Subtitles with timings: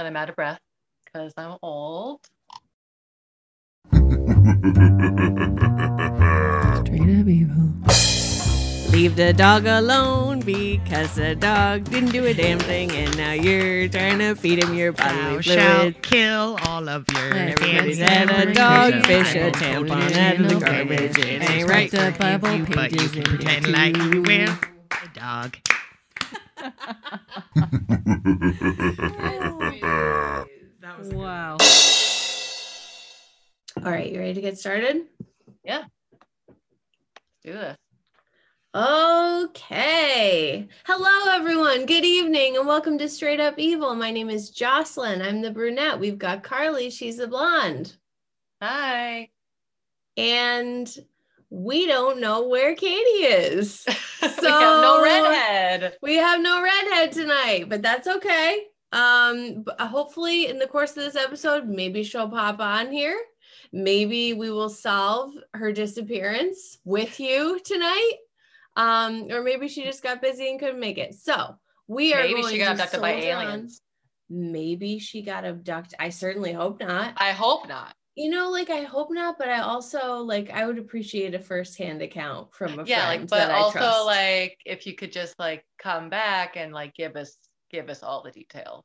[0.00, 0.60] and I'm out of breath
[1.04, 2.20] because I'm old.
[6.86, 7.72] Straight up evil.
[8.90, 13.88] Leave the dog alone because the dog didn't do a damn thing, and now you're
[13.88, 18.30] trying to feed him your Thou bodily shalt kill all of your Everybody's fancy had
[18.30, 18.56] a memories.
[18.56, 21.16] dogfish, a I'll tampon hold it out of the in garbage.
[21.16, 21.90] case It ain't right right.
[21.90, 24.22] The Bible forgive you, but you pages can pretend like you too.
[24.22, 24.58] will.
[25.02, 25.56] A dog.
[31.12, 31.56] Wow.
[33.84, 35.02] All right, you ready to get started?
[35.62, 35.84] Yeah.
[37.44, 37.76] Do this.
[38.74, 40.66] Okay.
[40.86, 41.84] Hello, everyone.
[41.86, 43.94] Good evening, and welcome to Straight Up Evil.
[43.94, 45.20] My name is Jocelyn.
[45.20, 46.00] I'm the brunette.
[46.00, 46.88] We've got Carly.
[46.90, 47.96] She's the blonde.
[48.62, 49.28] Hi.
[50.16, 50.88] And
[51.50, 53.84] we don't know where Katie is.
[54.22, 55.96] we have So- no redhead.
[56.02, 58.64] We have no redhead tonight, but that's okay.
[58.92, 63.18] Um, but hopefully, in the course of this episode, maybe she'll pop on here.
[63.72, 68.12] Maybe we will solve her disappearance with you tonight.
[68.76, 71.14] Um, or maybe she just got busy and couldn't make it.
[71.14, 71.56] So
[71.88, 73.42] we are Maybe going she got to abducted by soldier on.
[73.46, 73.80] aliens.
[74.30, 75.96] Maybe she got abducted.
[75.98, 77.14] I certainly hope not.
[77.16, 77.94] I hope not.
[78.14, 82.00] You know, like I hope not, but I also like I would appreciate a firsthand
[82.00, 85.64] account from a Yeah, friend Yeah, like, but also like if you could just like
[85.78, 87.36] come back and like give us
[87.70, 88.84] give us all the details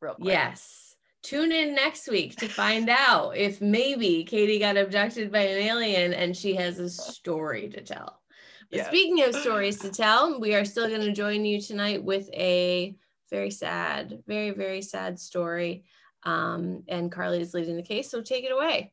[0.00, 0.28] real quick.
[0.28, 0.94] Yes.
[1.24, 6.14] Tune in next week to find out if maybe Katie got abducted by an alien
[6.14, 8.22] and she has a story to tell.
[8.70, 12.28] But speaking of stories to tell, we are still going to join you tonight with
[12.32, 12.94] a
[13.30, 15.84] very sad, very, very sad story.
[16.24, 18.92] Um, and Carly is leading the case, so take it away.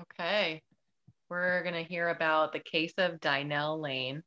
[0.00, 0.62] Okay.
[1.28, 4.22] We're gonna hear about the case of Dynel Lane,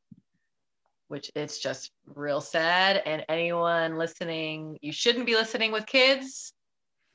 [1.07, 3.01] which it's just real sad.
[3.05, 6.53] And anyone listening, you shouldn't be listening with kids,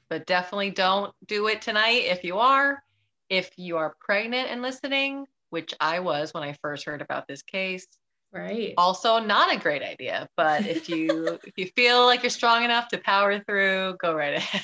[0.09, 2.83] but definitely don't do it tonight if you are.
[3.29, 7.43] If you are pregnant and listening, which I was when I first heard about this
[7.43, 7.87] case,
[8.33, 8.75] Right.
[8.77, 10.29] also not a great idea.
[10.37, 14.35] But if you if you feel like you're strong enough to power through, go right
[14.35, 14.63] ahead.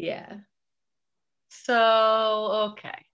[0.00, 0.36] Yeah.
[1.50, 3.04] So, okay.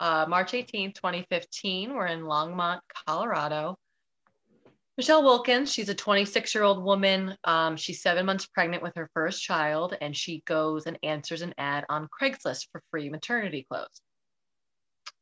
[0.00, 3.76] Uh, March 18th, 2015, we're in Longmont, Colorado.
[4.96, 7.36] Michelle Wilkins, she's a 26 year old woman.
[7.44, 11.54] Um, she's seven months pregnant with her first child, and she goes and answers an
[11.56, 14.00] ad on Craigslist for free maternity clothes.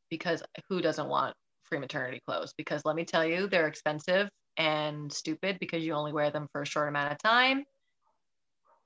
[0.09, 2.55] Because who doesn't want free maternity clothes?
[2.57, 6.63] Because let me tell you, they're expensive and stupid because you only wear them for
[6.63, 7.65] a short amount of time.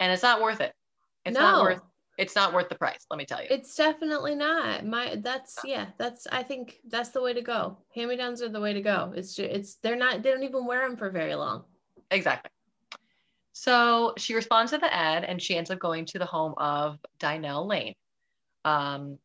[0.01, 0.73] And it's not worth it.
[1.25, 1.63] It's not No.
[1.63, 1.81] worth
[2.17, 3.47] it's not worth the price, let me tell you.
[3.49, 4.85] It's definitely not.
[4.85, 7.77] My that's yeah, that's I think that's the way to go.
[7.93, 9.11] Hand-me-downs are the way to go.
[9.15, 11.65] It's just, it's they're not they don't even wear them for very long.
[12.11, 12.49] Exactly.
[13.51, 16.99] So she responds to the ad and she ends up going to the home of
[17.19, 17.95] Dynel Lane,
[18.63, 19.17] um,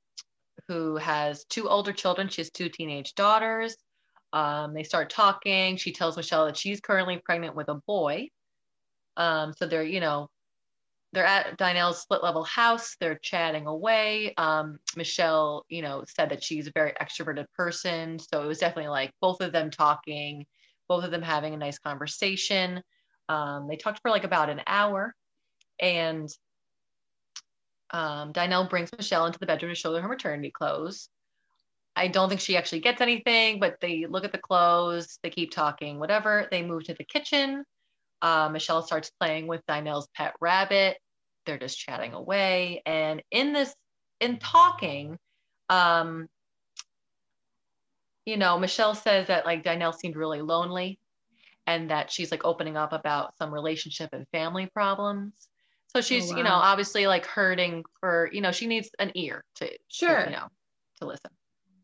[0.66, 2.28] who has two older children.
[2.28, 3.76] She has two teenage daughters.
[4.32, 5.76] Um, they start talking.
[5.76, 8.28] She tells Michelle that she's currently pregnant with a boy.
[9.16, 10.28] Um, so they're, you know,
[11.12, 12.97] they're at Dynel's split level house.
[13.00, 14.34] They're chatting away.
[14.37, 18.19] Um, Michelle, you know, said that she's a very extroverted person.
[18.19, 20.47] So it was definitely like both of them talking,
[20.88, 22.82] both of them having a nice conversation.
[23.28, 25.15] Um, they talked for like about an hour,
[25.81, 26.28] and
[27.91, 28.32] um,
[28.69, 31.09] brings Michelle into the bedroom to show her her maternity clothes.
[31.97, 35.50] I don't think she actually gets anything, but they look at the clothes, they keep
[35.50, 36.47] talking, whatever.
[36.50, 37.65] They move to the kitchen.
[38.22, 40.98] Uh, Michelle starts playing with Dynel's pet rabbit.
[41.47, 42.82] They're just chatting away.
[42.84, 43.75] And in this,
[44.20, 45.19] in talking,
[45.69, 46.28] um,
[48.26, 50.98] you know, Michelle says that like Dynel seemed really lonely
[51.66, 55.32] and that she's like opening up about some relationship and family problems.
[55.88, 59.66] So she's, you know, obviously like hurting for, you know, she needs an ear to,
[59.66, 60.25] to, Sure.
[60.25, 60.47] you know,
[61.00, 61.30] to listen.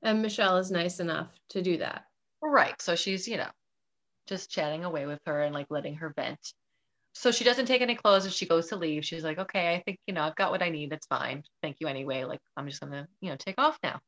[0.03, 2.05] And Michelle is nice enough to do that.
[2.41, 2.81] Right.
[2.81, 3.49] So she's, you know,
[4.27, 6.53] just chatting away with her and like letting her vent.
[7.15, 9.05] So she doesn't take any clothes and she goes to leave.
[9.05, 10.93] She's like, okay, I think, you know, I've got what I need.
[10.93, 11.45] It's fine.
[11.63, 12.25] Thank you anyway.
[12.25, 14.01] Like, I'm just going to, you know, take off now.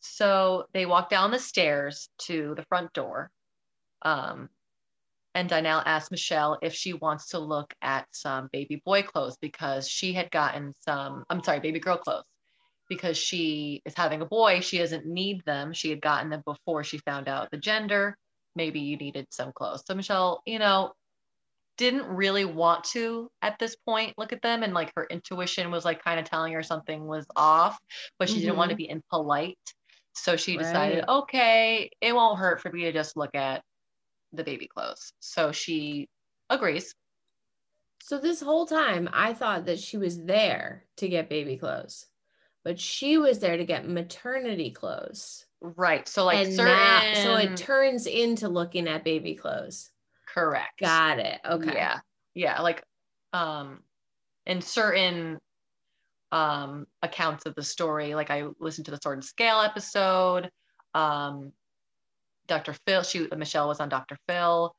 [0.00, 3.30] So they walk down the stairs to the front door.
[4.02, 4.48] Um,
[5.34, 9.86] and Dynel asks Michelle if she wants to look at some baby boy clothes because
[9.86, 12.24] she had gotten some, I'm sorry, baby girl clothes
[12.88, 14.60] because she is having a boy.
[14.60, 15.72] She doesn't need them.
[15.72, 18.16] She had gotten them before she found out the gender.
[18.56, 19.82] Maybe you needed some clothes.
[19.86, 20.92] So Michelle, you know,
[21.78, 24.62] didn't really want to at this point look at them.
[24.62, 27.78] And like her intuition was like kind of telling her something was off,
[28.18, 28.84] but she didn't want to mm-hmm.
[28.84, 29.58] be impolite.
[30.14, 31.18] So she decided, Right.
[31.20, 33.62] okay, it won't hurt for me to just look at
[34.32, 35.12] the baby clothes.
[35.20, 36.08] So she
[36.50, 36.94] agrees.
[38.02, 42.06] So this whole time, I thought that she was there to get baby clothes,
[42.64, 45.46] but she was there to get maternity clothes.
[45.60, 46.06] Right.
[46.06, 49.90] So like and certain so it turns into looking at baby clothes.
[50.32, 50.80] correct.
[50.80, 51.40] Got it.
[51.44, 51.74] Okay.
[51.74, 52.00] Yeah.
[52.34, 52.60] Yeah.
[52.60, 52.82] Like
[53.32, 53.82] um
[54.46, 55.38] in certain
[56.30, 60.50] um accounts of the story, like I listened to the Sword and Scale episode.
[60.94, 61.52] Um
[62.46, 62.74] Dr.
[62.86, 64.16] Phil, she Michelle was on Dr.
[64.26, 64.74] Phil.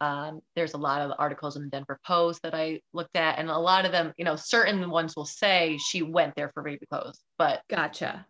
[0.00, 3.48] Um, there's a lot of articles in the Denver Post that I looked at, and
[3.48, 6.84] a lot of them, you know, certain ones will say she went there for baby
[6.86, 8.26] clothes, but Gotcha.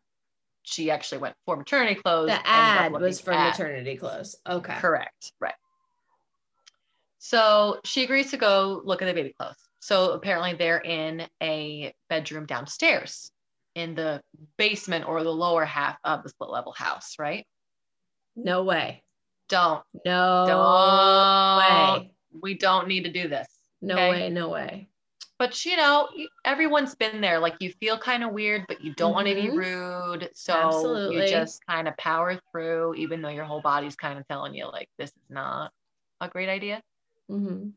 [0.62, 2.28] She actually went for maternity clothes.
[2.28, 4.36] The ad was for at- maternity clothes.
[4.48, 4.74] Okay.
[4.78, 5.32] Correct.
[5.40, 5.54] Right.
[7.18, 9.56] So she agrees to go look at the baby clothes.
[9.80, 13.30] So apparently they're in a bedroom downstairs
[13.74, 14.20] in the
[14.58, 17.46] basement or the lower half of the split level house, right?
[18.36, 19.02] No way.
[19.48, 22.12] Don't, No don't, way.
[22.40, 23.48] we don't need to do this.
[23.80, 24.10] No okay?
[24.10, 24.30] way.
[24.30, 24.88] No way.
[25.42, 26.08] But you know,
[26.44, 27.40] everyone's been there.
[27.40, 30.30] Like you feel kind of weird, but you don't want to be rude.
[30.34, 31.16] So Absolutely.
[31.16, 34.70] you just kind of power through, even though your whole body's kind of telling you,
[34.70, 35.72] like, this is not
[36.20, 36.80] a great idea.
[37.28, 37.70] hmm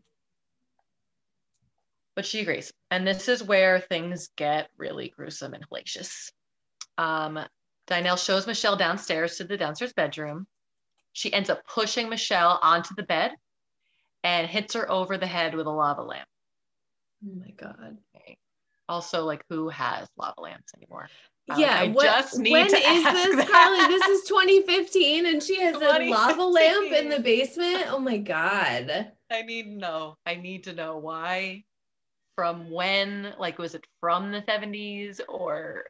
[2.15, 2.71] but she agrees.
[2.91, 6.31] And this is where things get really gruesome and hellacious.
[6.99, 7.39] Um,
[7.87, 10.45] Dynel shows Michelle downstairs to the downstairs bedroom.
[11.13, 13.31] She ends up pushing Michelle onto the bed
[14.23, 16.27] and hits her over the head with a lava lamp.
[17.27, 17.97] Oh my god.
[18.15, 18.37] Okay.
[18.87, 21.09] Also, like, who has lava lamps anymore?
[21.49, 23.49] I- Yeah, I what, just need when to is ask this.
[23.49, 23.87] Carly?
[23.87, 27.85] This is 2015, and she has a lava lamp in the basement.
[27.87, 29.11] Oh my god!
[29.31, 30.15] I need to know.
[30.25, 31.63] I need to know why.
[32.35, 33.33] From when?
[33.39, 35.85] Like, was it from the 70s or,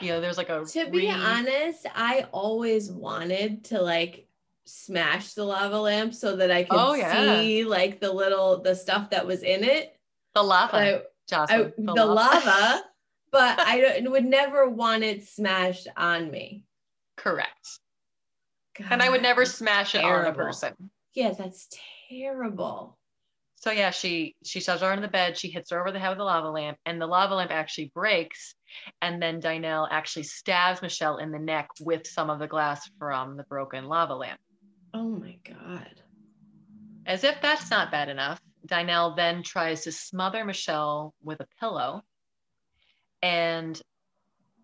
[0.00, 0.64] you know, there's like a.
[0.64, 4.26] To be honest, I always wanted to like
[4.66, 7.40] smash the lava lamp so that I could Oh, yeah.
[7.40, 9.93] see like the little the stuff that was in it.
[10.34, 10.72] The lava.
[10.72, 12.82] But I, Jocelyn, the, lava,
[13.32, 16.64] but I don't- would never want it smashed on me.
[17.16, 17.68] Correct.
[18.90, 20.74] And I would never smash it on a person.
[21.14, 21.68] Yeah, that's
[22.08, 22.98] terrible.
[23.56, 26.10] So yeah, she she shoves her on the bed, she hits her over the head
[26.10, 28.54] with the lava lamp, and the lava lamp actually breaks.
[29.00, 33.36] And then Dynel actually stabs Michelle in the neck with some of the glass from
[33.36, 34.40] the broken lava lamp.
[34.92, 36.02] Oh my god.
[37.06, 42.02] As if that's not bad enough, Dynel then tries to smother Michelle with a pillow.
[43.22, 43.80] And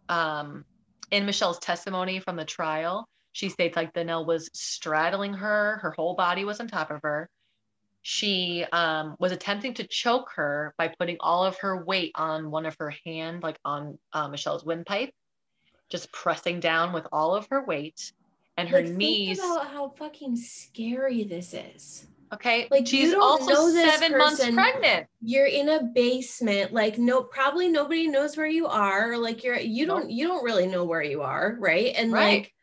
[0.08, 0.64] um,
[1.10, 6.14] in Michelle's testimony from the trial, she states like Dynel was straddling her, her whole
[6.14, 7.28] body was on top of her.
[8.02, 12.64] She um, was attempting to choke her by putting all of her weight on one
[12.64, 15.10] of her hand, like on uh, Michelle's windpipe,
[15.90, 18.12] just pressing down with all of her weight.
[18.56, 19.38] And her Like, knees.
[19.38, 22.06] Think about how fucking scary this is.
[22.32, 22.68] Okay.
[22.70, 25.06] Like, she's also seven months pregnant.
[25.20, 29.18] You're in a basement, like no, probably nobody knows where you are.
[29.18, 31.92] Like you're, you don't, you don't really know where you are, right?
[31.96, 32.42] And Right.
[32.42, 32.54] like,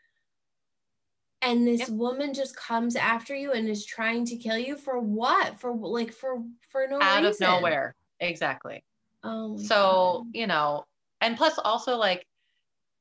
[1.42, 1.90] and this Yep.
[1.90, 5.60] woman just comes after you and is trying to kill you for what?
[5.60, 7.96] For like for for no out of nowhere.
[8.20, 8.84] Exactly.
[9.24, 9.76] Oh, So,
[10.24, 10.28] God.
[10.34, 10.86] you know,
[11.22, 12.26] and plus also like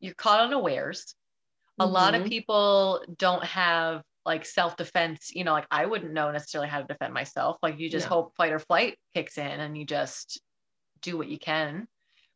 [0.00, 1.14] you're caught unawares.
[1.78, 2.28] A lot of Mhm.
[2.28, 7.14] people don't have like self-defense, you know, like I wouldn't know necessarily how to defend
[7.14, 7.56] myself.
[7.62, 8.16] Like you just No.
[8.16, 10.40] hope fight or flight kicks in and you just
[11.00, 11.86] do what you can.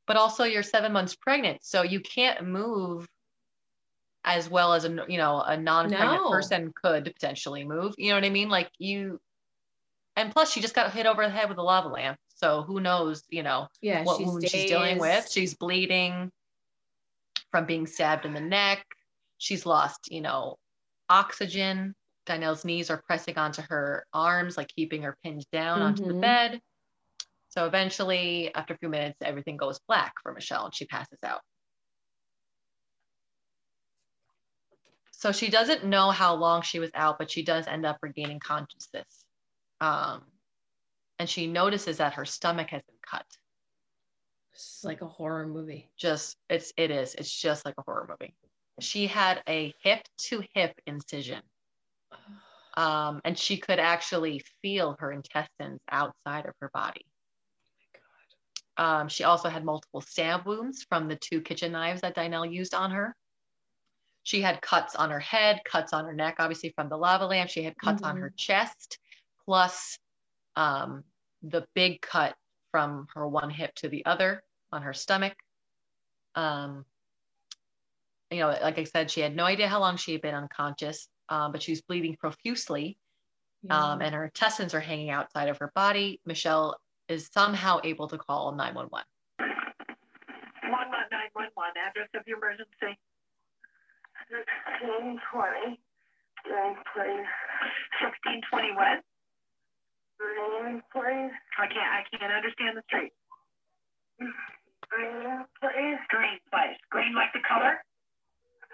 [0.06, 1.58] But also you're seven months pregnant.
[1.62, 3.06] So you can't move
[4.25, 6.30] as well as a you know a non-pregnant No.
[6.30, 7.94] person could potentially move.
[7.99, 8.49] You know what I mean?
[8.49, 9.18] Like you
[10.16, 12.18] and plus she just got hit over the head with a lava lamp.
[12.35, 15.28] So who knows, you know, yeah, what wound she's dealing with.
[15.30, 16.30] She's bleeding
[17.50, 18.85] from being stabbed in the neck.
[19.38, 20.56] She's lost, you know,
[21.11, 21.95] oxygen.
[22.26, 26.21] Dynel's knees are pressing onto her arms, like keeping her pinned down onto the Mhm.
[26.23, 26.62] bed.
[27.50, 31.43] So eventually, after a few minutes, everything goes black for Michelle and she passes out.
[35.12, 38.40] So she doesn't know how long she was out, but she does end up regaining
[38.40, 39.25] consciousness.
[39.81, 40.33] Um,
[41.19, 43.26] and she notices that her stomach has been cut
[44.52, 45.90] It's like a horror movie.
[45.97, 48.35] just it's it is it's just like a horror movie
[48.80, 51.42] she had a hip to hip incision.
[52.75, 57.04] Um and she could actually feel her intestines outside of her body.
[58.76, 62.75] Um she also had multiple stab wounds from the two kitchen knives that Dynel used
[62.75, 63.16] on her.
[64.22, 67.50] She had cuts on her head cuts on her neck obviously from the lava lamp.
[67.50, 68.20] She had cuts on Mhm.
[68.20, 68.99] her chest
[69.44, 69.99] plus
[70.56, 71.04] um
[71.42, 72.37] the big cut
[72.70, 75.37] from her one hip to the other on her stomach.
[76.34, 76.84] Um,
[78.30, 81.08] you know, like I said, she had no idea how long she had been unconscious,
[81.28, 82.96] um, but she was bleeding profusely,
[83.68, 86.20] um, and her intestines are hanging outside of her body.
[86.25, 86.76] Michelle
[87.08, 89.04] is somehow able to call 911.
[89.40, 92.96] 911, address of your emergency.
[94.30, 95.80] 1620
[96.46, 97.26] Green Place.
[97.99, 99.02] 1620 what?
[100.22, 101.34] Green Place.
[101.58, 103.10] I can't, I can't understand the street.
[104.18, 105.99] Green Place.
[106.08, 106.78] Green place.
[106.90, 107.82] Green like the color?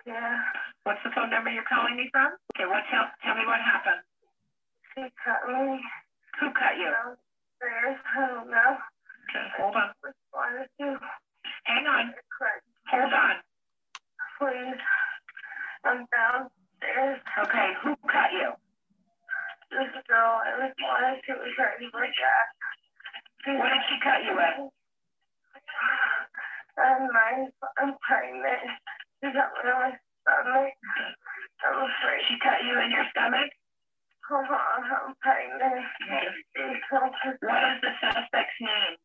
[0.07, 0.39] Yeah.
[0.87, 2.31] What's the phone number you're calling me from?
[2.55, 4.07] Okay, what, tell, tell me what happened.
[4.95, 5.83] She cut me
[6.39, 6.87] Who cut you?
[6.95, 7.99] downstairs.
[8.07, 8.71] I don't know.
[9.27, 9.91] Okay, hold on.
[10.31, 10.87] Wanted to
[11.67, 12.15] Hang on.
[12.95, 13.37] Hold on.
[14.39, 14.79] Please.
[15.83, 17.19] I'm downstairs.
[17.43, 18.55] Okay, who cut you?
[19.75, 22.47] This girl, I wanted to return to my dad.
[23.59, 24.71] What did she cut you with?
[26.79, 27.51] I'm.
[27.79, 28.71] I'm pregnant.
[29.23, 29.93] She got me on my
[30.23, 30.75] stomach.
[31.65, 32.23] I'm afraid.
[32.29, 33.51] She cut you in your stomach?
[34.29, 35.87] Hold on, I'm pregnant.
[36.55, 38.97] She's so What is the suspect's name?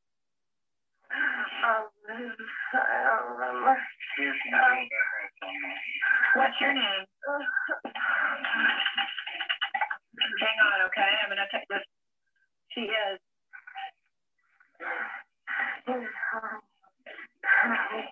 [1.12, 3.76] Um, I don't remember.
[3.76, 4.80] Um,
[6.36, 7.06] What's your name?
[10.42, 11.12] Hang on, okay?
[11.24, 11.86] I'm gonna take this.
[12.76, 13.20] She is.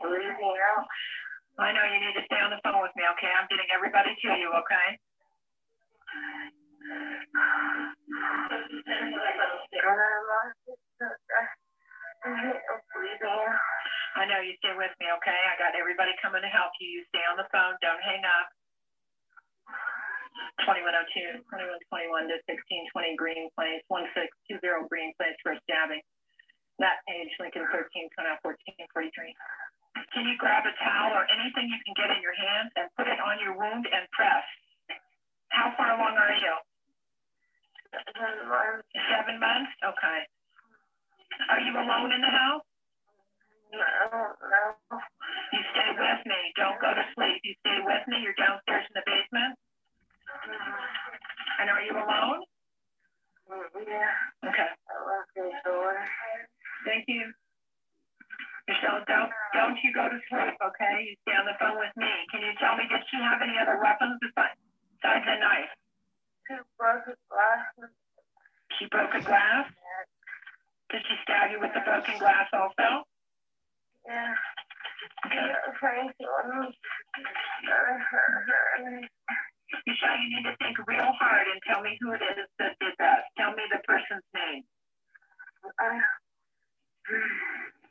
[0.01, 0.88] bleeding out.
[1.60, 3.28] I know you need to stay on the phone with me, okay?
[3.36, 4.88] I'm getting everybody to you, okay?
[14.16, 15.39] I know you stay with me, okay?
[15.51, 16.88] I got everybody coming to help you.
[16.88, 17.75] You stay on the phone.
[17.84, 18.48] Don't hang up.
[20.63, 26.04] 2102, 2121 to 1620 Green Place, 1620 Green Place for stabbing.
[26.80, 29.36] That page, Lincoln 13, 1443.
[30.13, 33.06] Can you grab a towel or anything you can get in your hand and put
[33.08, 34.46] it on your wound and press?
[35.50, 36.54] How far along are you?
[39.10, 39.72] Seven months?
[39.86, 40.20] Okay.
[41.50, 42.66] Are you alone in the house?
[43.72, 43.80] No,
[44.50, 44.98] no.
[45.54, 46.39] You stay with me.
[46.58, 47.38] Don't go to sleep.
[47.46, 48.22] You stay with me.
[48.22, 49.54] You're downstairs in the basement.
[51.62, 52.42] And are you alone?
[53.50, 53.82] Mm-hmm.
[53.86, 54.70] Yeah, Okay.
[54.70, 54.94] I
[55.36, 55.94] the door.
[56.86, 57.34] Thank you.
[58.70, 61.02] Michelle, don't don't you go to sleep, okay?
[61.02, 62.06] You stay on the phone with me.
[62.30, 64.62] Can you tell me did she have any other weapons besides
[64.94, 65.74] besides a knife?
[66.46, 67.90] Two broken glasses.
[68.78, 69.66] She broke a glass.
[70.94, 73.10] Did she stab you with the broken glass also?
[74.06, 74.38] Yeah.
[75.26, 75.50] Okay.
[75.50, 76.70] I'm trying to her.
[79.86, 82.94] Michelle, you need to think real hard and tell me who it is that did
[83.02, 83.34] that.
[83.34, 84.62] Tell me the person's name.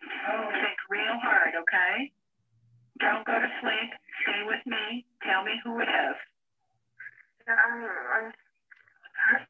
[0.02, 2.12] I, Think real hard, okay?
[3.00, 3.90] Don't go to sleep.
[4.22, 5.06] Stay with me.
[5.22, 6.16] Tell me who it is.
[7.48, 8.26] I'm, I'm,
[9.28, 9.42] I,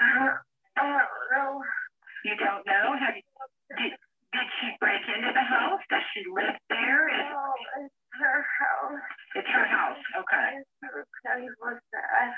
[0.00, 1.62] I don't know.
[2.24, 2.86] You don't know?
[3.00, 3.24] Have you,
[3.78, 3.92] did,
[4.32, 5.80] did she break into the house?
[5.88, 7.08] Does she live there?
[7.08, 7.54] Is, No,
[7.84, 9.02] it's her house.
[9.36, 10.02] it's her house.
[10.20, 10.48] Okay.
[10.60, 11.04] It's her
[11.92, 12.28] that.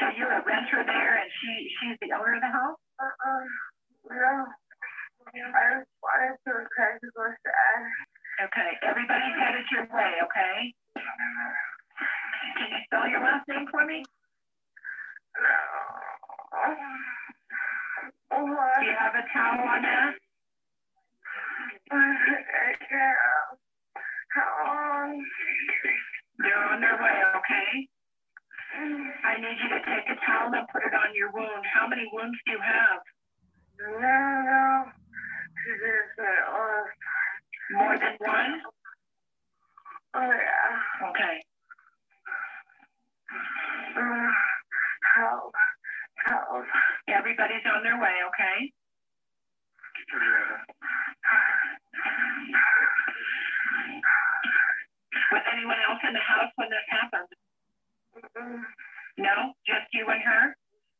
[0.00, 2.80] So you're a renter there and she she's the owner of the house?
[2.98, 3.44] Uh-uh.
[4.08, 4.46] No.
[8.42, 8.70] Okay.
[8.82, 10.74] Everybody's headed your way, okay?
[12.58, 14.02] Can you spell your last name for me?
[15.38, 15.56] No.
[18.32, 20.14] Do you have a towel on long?
[26.38, 27.88] They're on their way, okay?
[29.24, 31.64] I need you to take a towel and put it on your wound.
[31.72, 33.00] How many wounds do you have?
[33.78, 35.01] No, no.
[37.72, 38.52] More than one?
[40.14, 41.08] oh yeah.
[41.08, 41.36] Okay.
[43.96, 44.30] Uh,
[45.16, 45.54] help.
[46.26, 46.66] Help.
[47.08, 48.72] Everybody's on their way, okay?
[55.32, 57.30] Was anyone else in the house when this happened?
[58.16, 58.62] Mm-mm.
[59.18, 59.52] No?
[59.66, 60.56] Just you and her?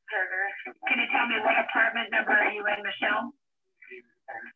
[0.88, 3.30] Can you tell me what apartment number are you in, Michelle?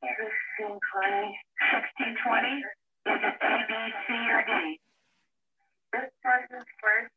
[0.03, 1.39] Sixteen, twenty.
[2.19, 2.67] 1620?
[3.03, 3.73] Is it A, B,
[4.07, 4.53] C, or D?
[5.93, 7.13] This was the first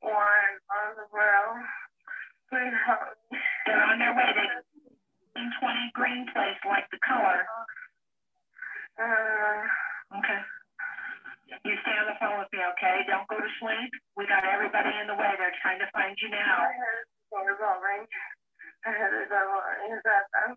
[0.00, 1.46] one on the row.
[2.52, 3.16] Help.
[3.64, 4.44] They're on their way to
[5.40, 7.48] 20 Green Place, like the color.
[9.00, 9.64] Uh,
[10.20, 10.40] Okay.
[11.64, 13.04] You stay on the phone with me, okay?
[13.08, 13.90] Don't go to sleep.
[14.16, 15.32] We got everybody in the way.
[15.40, 16.60] They're trying to find you now.
[16.60, 18.04] I have doorbell ring.
[18.84, 19.96] I heard the doorbell ring.
[19.96, 20.50] Is that them?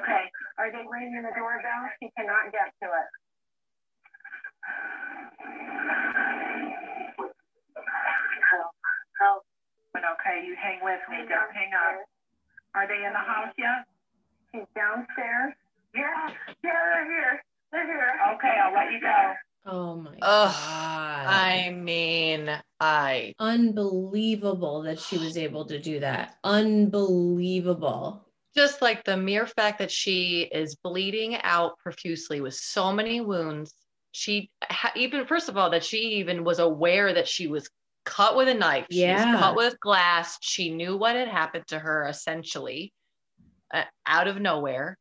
[0.00, 0.24] Okay.
[0.56, 1.92] Are they ringing the doorbell?
[2.00, 3.08] She cannot get to it.
[9.20, 9.44] Help.
[9.96, 11.18] Okay, you hang with me.
[11.28, 12.04] Don't hang up.
[12.74, 13.84] Are they in the house yet?
[14.52, 15.54] She's downstairs?
[15.94, 16.28] Yeah,
[16.64, 17.44] yeah, they're here.
[17.72, 18.12] They're here.
[18.34, 19.34] Okay, I'll let you go.
[19.66, 21.26] Oh my Ugh, god.
[21.26, 26.36] I mean, I Unbelievable that she was able to do that.
[26.44, 28.26] Unbelievable.
[28.56, 33.72] just like the mere fact that she is bleeding out profusely with so many wounds.
[34.12, 37.68] She ha- even first of all that she even was aware that she was
[38.04, 38.86] cut with a knife.
[38.90, 39.12] She Yeah.
[39.12, 40.38] was cut with glass.
[40.42, 42.92] She knew what had happened to her essentially
[43.72, 44.96] uh, out of nowhere.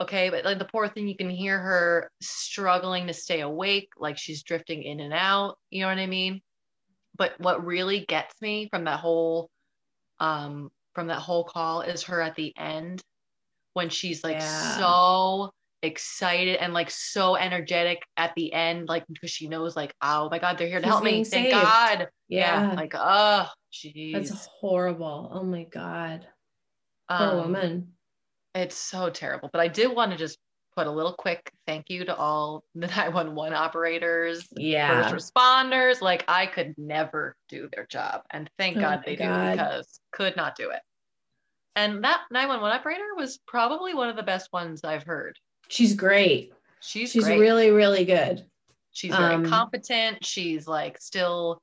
[0.00, 4.18] Okay, but like the poor thing, you can hear her struggling to stay awake, like
[4.18, 5.58] she's drifting in and out.
[5.70, 6.40] You know what I mean?
[7.16, 9.50] But what really gets me from that whole
[10.20, 13.02] um from that whole call is her at the end
[13.74, 14.40] when she's like Yeah.
[14.40, 15.50] so
[15.84, 20.38] excited and like so energetic at the end, like because she knows like, oh my
[20.38, 21.10] god, they're here to She's help me.
[21.12, 21.50] being Thank.
[21.52, 22.08] God.
[22.28, 22.74] Yeah.
[22.76, 24.28] Like, oh jeez.
[24.28, 25.30] That's horrible.
[25.32, 26.26] Oh my god.
[27.08, 27.92] Poor Um, woman.
[28.54, 29.50] It's so terrible.
[29.52, 30.38] But I did want to just
[30.76, 35.08] put a little quick thank you to all the 911 operators, Yeah.
[35.08, 36.00] first responders.
[36.00, 38.22] Like I could never do their job.
[38.30, 39.52] And thank Oh God they God.
[39.52, 40.80] do because could not do it.
[41.76, 45.36] And that 911 operator was probably one of the best ones I've heard.
[45.68, 46.52] She's great.
[46.80, 47.38] She's She's great.
[47.40, 48.44] really, really good.
[48.92, 50.24] She's very um, competent.
[50.24, 51.60] She's like still,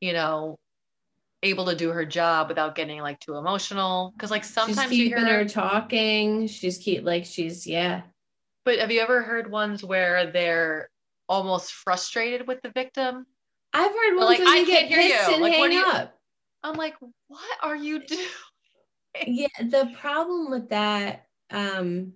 [0.00, 0.58] you know,
[1.42, 4.12] able to do her job without getting like too emotional.
[4.18, 6.46] Cause like sometimes she's you hear her talking.
[6.46, 8.02] She's keep like she's yeah.
[8.64, 10.90] But have you ever heard ones where they're
[11.28, 13.24] almost frustrated with the victim?
[13.72, 15.84] I've heard ones like, where "I they get can't hear you." and Like, hang you-
[15.86, 16.14] up.
[16.64, 16.94] I'm like,
[17.28, 18.26] what are you doing?
[19.26, 22.12] yeah the problem with that um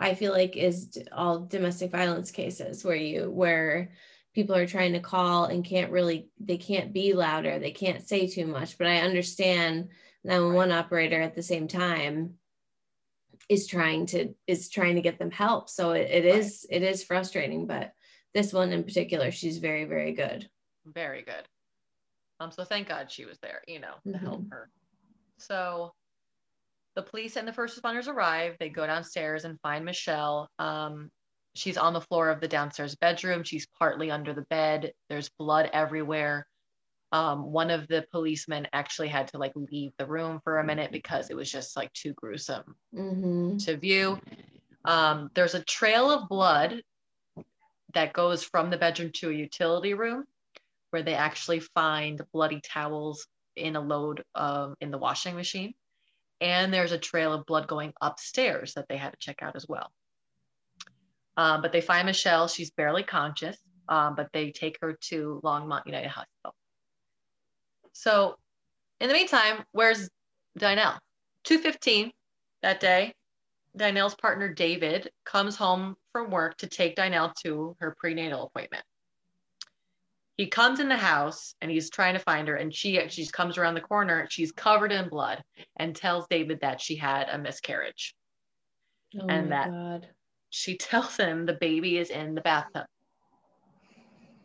[0.00, 3.92] i feel like is all domestic violence cases where you where
[4.34, 8.26] people are trying to call and can't really they can't be louder they can't say
[8.26, 9.88] too much but i understand
[10.24, 12.34] 911 operator at the same time
[13.48, 17.04] is trying to is trying to get them help so it, it is it is
[17.04, 17.92] frustrating but
[18.34, 20.48] this one in particular she's very very good
[20.86, 21.46] Very good.
[22.40, 24.50] Um, so thank God she was there, you know, to help Mhm.
[24.50, 24.70] her.
[25.38, 25.92] So
[26.96, 28.56] the police and the first responders arrive.
[28.58, 30.48] They go downstairs and find Michelle.
[30.58, 31.10] Um,
[31.54, 33.42] she's on the floor of the downstairs bedroom.
[33.42, 34.92] She's partly under the bed.
[35.08, 36.46] There's blood everywhere.
[37.12, 40.92] Um, one of the policemen actually had to like leave the room for a minute
[40.92, 44.18] because it was just like too gruesome hmm to view.
[44.84, 46.82] Um, there's a trail of blood
[47.94, 50.24] that goes from the bedroom to a utility room
[50.90, 53.26] where they actually find bloody towels
[53.56, 55.74] in a load um, in the washing machine.
[56.40, 59.66] And there's a trail of blood going upstairs that they had to check out as
[59.68, 59.90] well.
[61.36, 62.48] Um, but they find Michelle.
[62.48, 63.56] She's barely conscious,
[63.88, 66.54] um, but they take her to Longmont United Hospital.
[67.92, 68.36] So
[69.00, 70.08] in the meantime, where's
[70.58, 70.98] Dynel?
[71.44, 72.12] 215
[72.62, 73.14] that day,
[73.76, 78.84] Dynel's partner David comes home from work to take Dynel to her prenatal appointment.
[80.40, 83.58] He comes in the house and he's trying to find her, and she she comes
[83.58, 84.26] around the corner.
[84.30, 85.44] She's covered in blood
[85.76, 88.16] and tells David that she had a miscarriage.
[89.20, 90.08] oh And that- god
[90.48, 92.86] She tells him the baby is in the bathtub.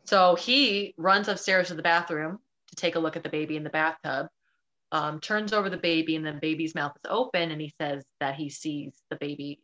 [0.03, 3.63] So he runs upstairs to the bathroom to take a look at the baby in
[3.63, 4.27] the bathtub,
[4.91, 8.35] um, turns over the baby, and the baby's mouth is open, and he says that
[8.35, 9.61] he sees the baby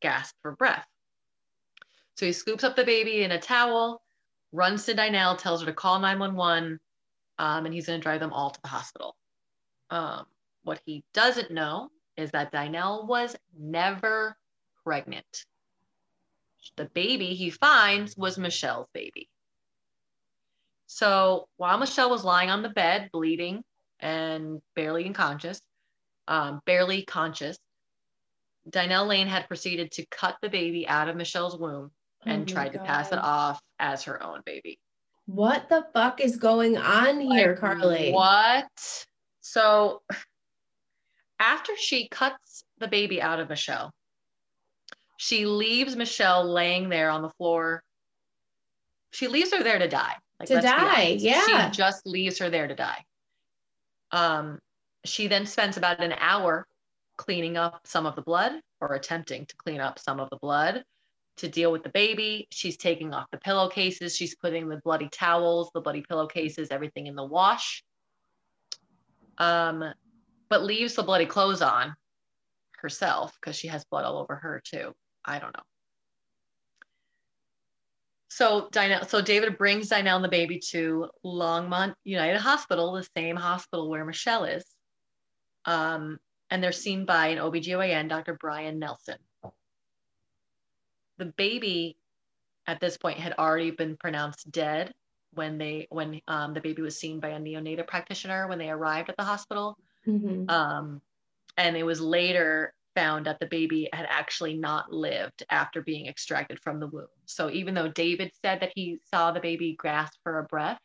[0.00, 0.88] gasp for breath.
[2.16, 4.02] So he scoops up the baby in a towel,
[4.52, 6.78] runs to Dynel, tells her to call 911,
[7.38, 9.16] um, and he's going to drive them all to the hospital.
[9.90, 10.26] Um,
[10.64, 14.36] what he doesn't know is that Dynel was never
[14.84, 15.44] pregnant.
[16.76, 19.28] The baby he finds was Michelle's baby.
[20.86, 23.64] So while Michelle was lying on the bed, bleeding
[24.00, 25.60] and barely unconscious,
[26.28, 27.58] um, barely conscious,
[28.70, 31.90] Dynel Lane had proceeded to cut the baby out of Michelle's womb
[32.24, 34.78] and Oh tried to pass it off as her own baby.
[35.26, 38.12] What the fuck is going on here, Like, Carly?
[38.12, 39.06] What?
[39.40, 40.02] So
[41.38, 43.92] after she cuts the baby out of Michelle,
[45.16, 47.82] she leaves Michelle laying there on the floor.
[49.12, 50.14] She leaves her there to die.
[50.40, 51.70] Like, To die, yeah.
[51.70, 53.04] She just leaves her there to die.
[54.10, 54.58] Um,
[55.04, 56.66] she then spends about an hour
[57.16, 60.82] cleaning up some of the blood or attempting to clean up some of the blood
[61.38, 62.46] to deal with the baby.
[62.50, 64.16] She's taking off the pillowcases.
[64.16, 67.82] She's putting the bloody towels, the bloody pillowcases, everything in the wash.
[69.38, 69.84] Um,
[70.48, 71.94] but leaves the bloody clothes on
[72.78, 74.92] herself because she has blood all over her too.
[75.24, 75.62] I don't know.
[78.28, 83.36] So Dinah, so David brings Dinah and the baby to Longmont United Hospital, the same
[83.36, 84.64] hospital where Michelle is.
[85.64, 86.18] Um,
[86.50, 88.34] and they're seen by an OBGYN, Dr.
[88.34, 89.18] Brian Nelson.
[91.22, 91.96] The baby
[92.66, 94.92] at this point had already been pronounced dead
[95.34, 99.08] when they when um, the baby was seen by a neonatal practitioner when they arrived
[99.08, 99.78] at the hospital.
[100.04, 100.50] Mhm.
[100.50, 101.00] Um,
[101.56, 106.58] and it was later found that the baby had actually not lived after being extracted
[106.58, 107.06] from the womb.
[107.26, 110.80] So even though David said that he saw the baby grasp for a breath,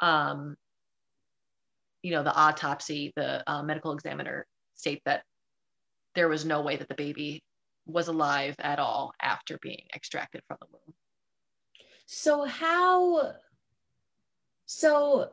[0.00, 0.56] um,
[2.02, 5.22] you know, the autopsy, the uh, medical examiner state that
[6.16, 7.44] there was no way that the baby
[7.92, 10.94] was alive at all after being extracted from the womb.
[12.06, 13.34] So how
[14.66, 15.32] so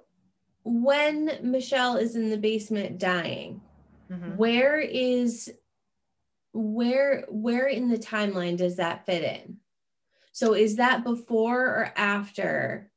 [0.64, 3.62] when Michelle is in the basement dying,
[4.10, 4.36] Mhm.
[4.38, 5.54] where is
[6.54, 9.60] where where in the timeline does that fit in?
[10.32, 12.92] So is that before or after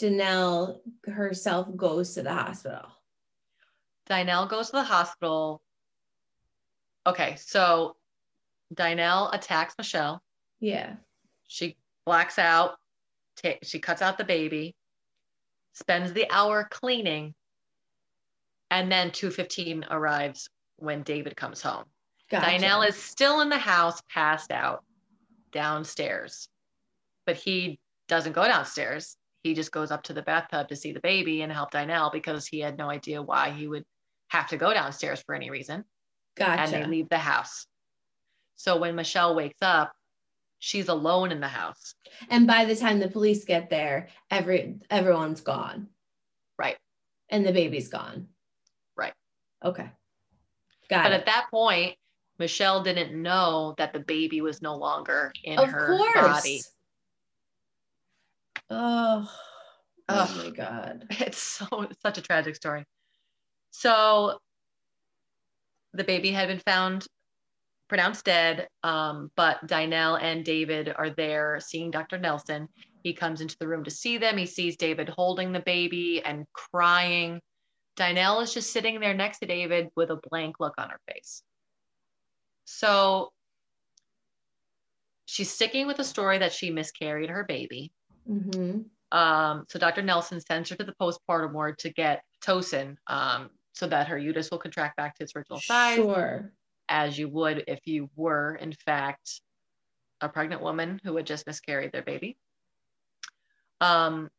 [0.00, 2.88] Danelle herself goes to the hospital?
[4.08, 5.62] Danelle goes to the hospital.
[7.06, 7.96] Okay, so
[8.72, 10.22] Dynel attacks Michelle.
[10.60, 10.94] Yeah.
[11.48, 12.76] She blacks out.
[13.42, 14.74] Ta- she cuts out the baby.
[15.74, 17.34] Spends the hour cleaning,
[18.70, 21.84] and then 2:15 arrives when David comes home.
[22.30, 22.46] Gotcha.
[22.46, 24.84] Dynel is still in the house, passed out
[25.50, 26.48] downstairs,
[27.26, 29.16] but he doesn't go downstairs.
[29.42, 32.46] He just goes up to the bathtub to see the baby and help Dynel because
[32.46, 33.84] he had no idea why he would
[34.28, 35.84] have to go downstairs for any reason.
[36.36, 36.62] Gotcha.
[36.62, 37.66] And they leave the house.
[38.56, 39.92] So when Michelle wakes up,
[40.58, 41.94] she's alone in the house.
[42.30, 45.88] And by the time the police get there, every everyone's gone.
[46.58, 46.76] Right.
[47.28, 48.28] And the baby's gone.
[48.96, 49.14] Right.
[49.64, 49.90] Okay.
[50.88, 51.20] Got But it.
[51.20, 51.96] at that point,
[52.38, 56.14] Michelle didn't know that the baby was no longer in of her course.
[56.20, 56.62] body.
[58.70, 59.30] Oh,
[60.08, 60.36] oh Ugh.
[60.44, 61.06] my god.
[61.10, 62.84] It's so it's such a tragic story.
[63.70, 64.38] So
[65.94, 67.06] the baby had been found
[67.92, 72.16] pronounced dead, um, but Dynel and David are there seeing Dr.
[72.16, 72.66] Nelson.
[73.02, 74.38] He comes into the room to see them.
[74.38, 77.38] He sees David holding the baby and crying.
[77.98, 81.42] Dynel is just sitting there next to David with a blank look on her face.
[82.64, 83.30] So
[85.26, 87.92] she's sticking with the story that she miscarried her baby.
[88.26, 90.00] hmm Um, so Dr.
[90.00, 94.50] Nelson sends her to the postpartum ward to get Pitocin um, so that her uterus
[94.50, 96.50] will contract back to its original size, Sure.
[96.88, 99.40] As you would if you were, in fact,
[100.20, 102.36] a pregnant woman who had just miscarried their baby.
[103.80, 104.30] Um,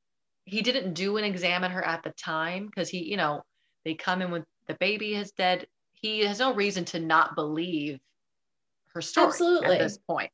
[0.46, 3.44] he didn't do an exam on her at the time because he, you know,
[3.86, 5.68] they come in with the baby is dead.
[5.94, 8.00] He has no reason to not believe
[8.94, 9.76] her story Absolutely.
[9.76, 10.32] at this point.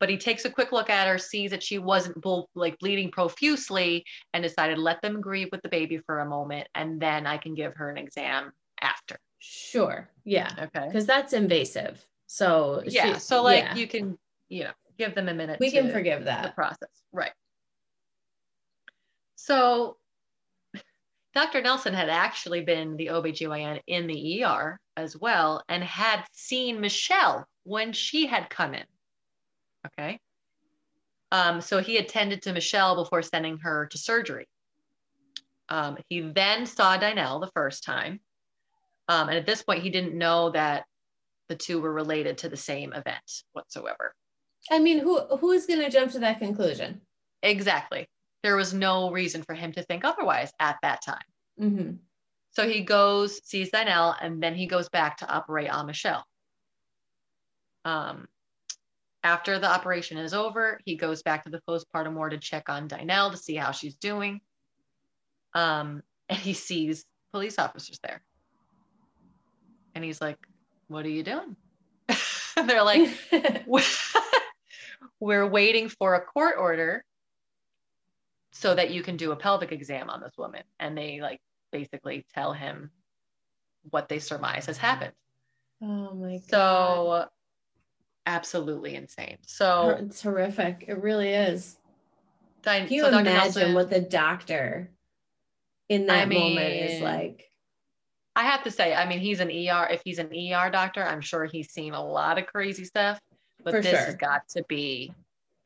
[0.00, 3.10] But he takes a quick look at her, sees that she wasn't bull, like bleeding
[3.10, 4.04] profusely,
[4.34, 7.54] and decided let them grieve with the baby for a moment, and then I can
[7.54, 9.18] give her an exam after.
[9.46, 10.08] Sure.
[10.24, 10.48] Yeah.
[10.58, 10.86] Okay.
[10.86, 12.02] Because that's invasive.
[12.26, 13.14] So Yeah.
[13.14, 13.74] she- so like yeah.
[13.74, 15.60] you can, you know, give them a minute.
[15.60, 16.54] we can to- forgive the that.
[16.54, 16.88] process.
[17.12, 17.32] Right.
[19.36, 19.98] So
[21.34, 21.60] Dr.
[21.60, 27.46] Nelson had actually been the OBGYN in the ER as well and had seen Michelle
[27.64, 28.86] when she had come in.
[29.86, 30.18] Okay.
[31.32, 34.48] Um, so he attended to Michelle before sending her to surgery.
[35.68, 38.20] Um, he then saw Dynel the first time.
[39.08, 40.84] Um, and at this point, he didn't know that
[41.48, 44.14] the two were related to the same event whatsoever.
[44.70, 47.02] I mean, who who is going to jump to that conclusion?
[47.42, 48.06] Exactly.
[48.42, 51.18] There was no reason for him to think otherwise at that time.
[51.58, 51.90] hmm
[52.52, 56.24] So he goes, sees Dynel, and then he goes back to operate on Michelle.
[57.84, 58.26] Um,
[59.22, 62.88] after the operation is over, he goes back to the postpartum ward to check on
[62.88, 64.40] Dynel to see how she's doing.
[65.54, 68.22] Um, and he sees police officers there.
[69.94, 70.38] And he's like,
[70.88, 71.56] What are you doing?
[72.56, 73.08] and they're like,
[75.20, 77.04] we're waiting for a court order
[78.52, 81.40] so that you can do a pelvic exam on this woman and they like
[81.72, 82.90] basically tell him
[83.90, 85.12] what they surmise has happened
[85.82, 86.42] oh my god.
[86.48, 87.24] so
[88.26, 90.84] absolutely insane so it's horrific.
[90.86, 91.76] It really is.
[92.62, 94.90] Can you so imagine Nelson- what the doctor
[95.88, 97.44] in that I moment is like?
[98.36, 101.20] I have to say i mean he's an er if he's an er doctor i'm
[101.20, 103.18] sure he's seen a lot of crazy stuff
[103.64, 104.04] but For this sure.
[104.06, 105.12] has got to be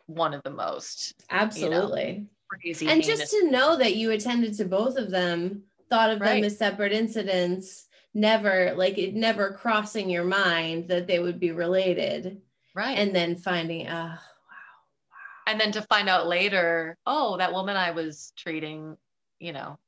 [0.06, 2.26] one of the most Absolutely.
[2.48, 6.36] crazy and just to know that you attended to both of them, thought of Right.
[6.36, 11.52] them as separate incidents, never like it never crossing your mind that they would be
[11.52, 12.40] related
[12.74, 12.96] Right.
[12.98, 14.18] and then finding uh
[15.46, 18.98] and then to find out later, oh, that woman I was treating,
[19.40, 19.78] you know,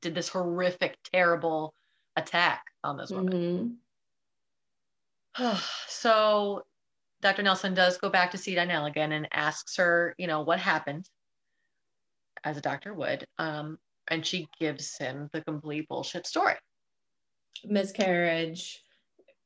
[0.00, 1.74] did this horrific, terrible
[2.18, 3.78] attack on this woman.
[5.36, 5.60] mhm.
[5.88, 6.64] so
[7.20, 7.42] Dr.
[7.42, 11.08] Nelson does go back to see Dynel again and asks her, you know, what happened,
[12.44, 13.26] as a doctor would.
[13.38, 13.78] Um,
[14.08, 16.54] and she gives him the complete bullshit story.
[17.64, 18.82] miscarriage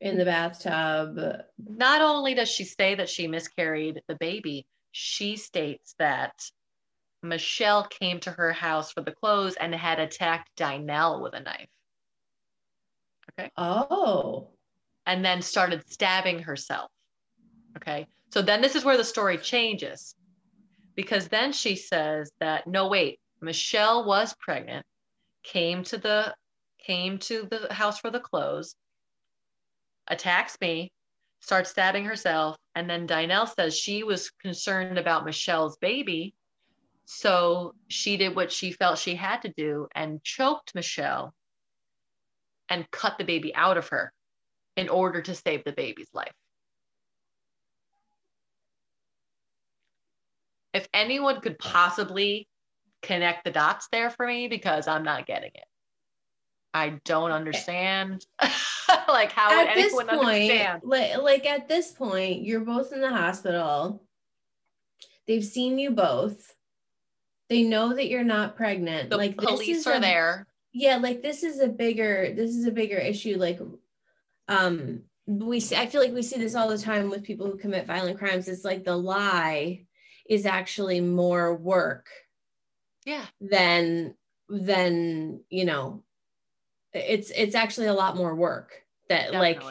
[0.00, 1.18] in the bathtub
[1.58, 6.32] Not only does she say that she miscarried the baby, she states that
[7.22, 11.68] Michelle came to her house for the clothes and had attacked Dynel with a knife.
[13.56, 14.52] Oh
[15.06, 16.90] and then started stabbing herself.
[17.76, 18.06] Okay.
[18.30, 20.14] So then this is where the story changes
[20.94, 24.86] because then she says that no wait, Michelle was pregnant,
[25.42, 26.34] came to the
[26.78, 28.74] came to the house for the clothes,
[30.08, 30.92] attacks me,
[31.40, 36.34] starts stabbing herself, and then Dynel says she was concerned about Michelle's baby.
[37.04, 41.34] So she did what she felt she had to do and choked Michelle
[42.68, 44.12] and cut the baby out of her
[44.76, 46.32] in order to save the baby's life.
[50.72, 52.48] If anyone could possibly
[53.02, 55.64] connect the dots there for me, because I'm not getting it.
[56.72, 58.24] I don't understand.
[59.08, 60.80] like, how would at this anyone point understand?
[60.84, 64.02] like, like at this point you're both in the hospital
[65.26, 66.54] they've seen you both
[67.48, 70.46] they know that you're not pregnant The like police are a- there.
[70.72, 73.60] Yeah like this is a bigger this is a bigger issue like
[74.48, 77.56] um we see, i feel like we see this all the time with people who
[77.56, 79.84] commit violent crimes it's like the lie
[80.28, 82.06] is actually more work
[83.04, 83.24] Yeah.
[83.40, 84.14] than
[84.48, 86.02] than you know
[86.92, 89.62] it's it's actually a lot more work that like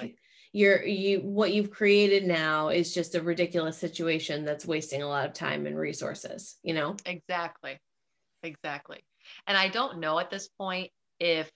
[0.53, 5.25] you're you what you've created now is just a ridiculous situation that's wasting a lot
[5.25, 7.77] of time and resources you know Exactly.
[8.43, 9.03] Exactly.
[9.47, 11.49] And I don't know at this point if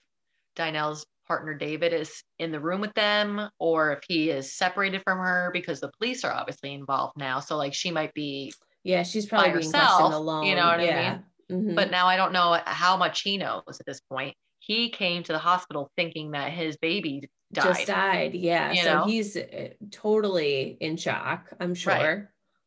[0.54, 5.18] Dynel's partner David is in the room with them or if he is separated from
[5.18, 7.40] her because the police are obviously involved now.
[7.40, 8.52] So like she might be,
[8.84, 11.18] yeah she's probably herself, questioned you know what I yeah.
[11.50, 11.74] Mhm.
[11.74, 14.36] but now I don't know how much he knows at this point.
[14.60, 17.64] He came to the hospital thinking that his baby died.
[17.64, 19.04] just died yeah You so know?
[19.06, 22.18] he's uh, totally in shock i'm sure Right.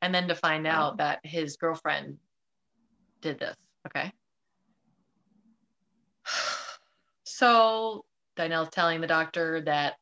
[0.02, 2.18] and then to find out that his girlfriend
[3.22, 3.56] did this.
[3.88, 4.12] Okay.
[7.40, 8.04] So
[8.36, 9.94] Dynel's telling the doctor that,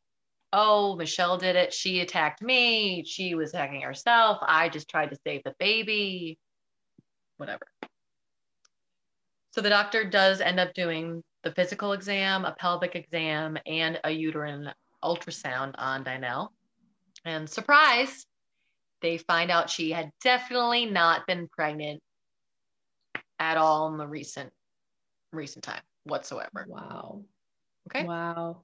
[0.54, 1.71] oh, Michelle did it.
[1.71, 3.04] She attacked me.
[3.06, 4.39] She was attacking herself.
[4.41, 6.39] I just tried to save the baby.
[7.38, 7.67] Whatever.
[9.52, 14.10] So the doctor does end up doing the physical exam, a pelvic exam, and a
[14.10, 14.71] uterine
[15.04, 16.50] ultrasound on Dynel.
[17.23, 18.26] And surprise,
[19.04, 22.02] they find out she had definitely not been pregnant
[23.38, 24.52] at all in the recent
[25.32, 26.65] recent time whatsoever.
[26.67, 27.22] wow
[27.89, 28.06] Okay.
[28.06, 28.62] wow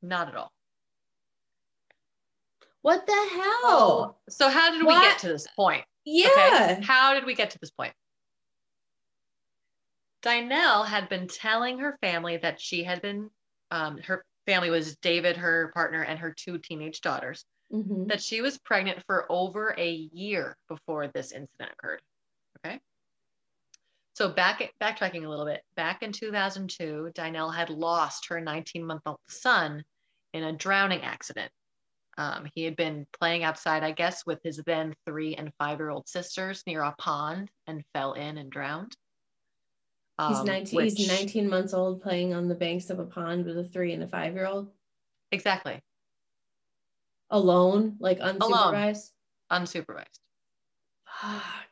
[0.00, 0.52] Not at all.
[2.82, 5.84] what the hell So how did we get to this point?
[6.04, 6.80] yeah Okay.
[6.82, 7.92] How did we get to this point?
[10.22, 13.28] Dynel had been telling her family that she had been,
[13.72, 18.08] um, her family was David, her partner, and her two teenage daughters, Mhm.
[18.08, 22.02] that she was pregnant for over a year before this incident occurred.
[22.64, 22.80] Okay.
[24.14, 29.02] So back backtracking a little bit, back in 2002, Dynel had lost her 19 month
[29.06, 29.84] old son
[30.34, 31.50] in a drowning accident.
[32.18, 35.88] Um, he had been playing outside, I guess, with his then three and five year
[35.88, 38.94] old sisters near a pond and fell in and drowned.
[40.28, 43.46] he's Um, 19 which- he's 19 months old playing on the banks of a pond
[43.46, 44.70] with a three and a five year old
[45.30, 45.80] Exactly.
[47.30, 49.10] alone like unsupervised
[49.50, 50.20] Unsupervised.
[51.06, 51.66] fuck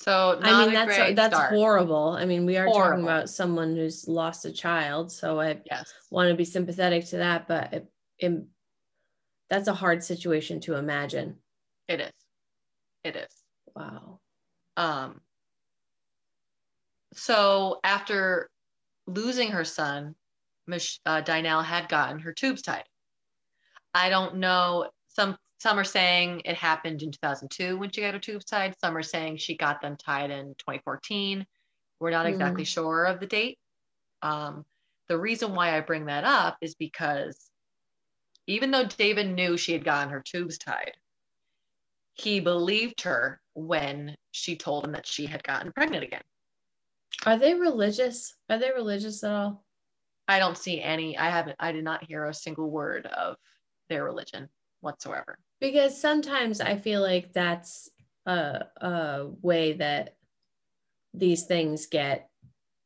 [0.00, 1.52] So not I mean that's that's start.
[1.52, 2.16] horrible.
[2.18, 5.92] I mean, we are talking about someone who's lost a child, so I Yes.
[6.10, 8.42] want to be sympathetic to that, but it, it,
[9.50, 11.36] that's a hard situation to imagine.
[11.86, 12.12] It is.
[13.04, 13.28] It is.
[13.76, 14.20] Wow.
[14.78, 15.20] Um,
[17.12, 18.48] so after
[19.06, 20.14] losing her son,
[20.66, 22.84] Mich- uh, Dynel had gotten her tubes tied.
[23.92, 24.88] I don't know.
[25.08, 28.74] Some some are saying it happened in 2002 when she got her tubes tied.
[28.80, 31.46] Some are saying she got them tied in 2014.
[32.00, 33.58] We're not exactly sure of the date.
[34.22, 34.64] Um,
[35.08, 37.50] the reason why I bring that up is because
[38.46, 40.94] even though David knew she had gotten her tubes tied,
[42.14, 46.22] he believed her when she told him that she had gotten pregnant again.
[47.26, 48.34] Are they religious?
[48.48, 49.62] Are they religious at all?
[50.26, 51.18] I don't see any.
[51.18, 51.56] I haven't.
[51.60, 53.36] I did not hear a single word of
[53.90, 54.48] their religion
[54.80, 55.38] whatsoever.
[55.60, 57.88] because sometimes I feel like that's
[58.26, 60.16] a, a way that
[61.14, 62.30] these things get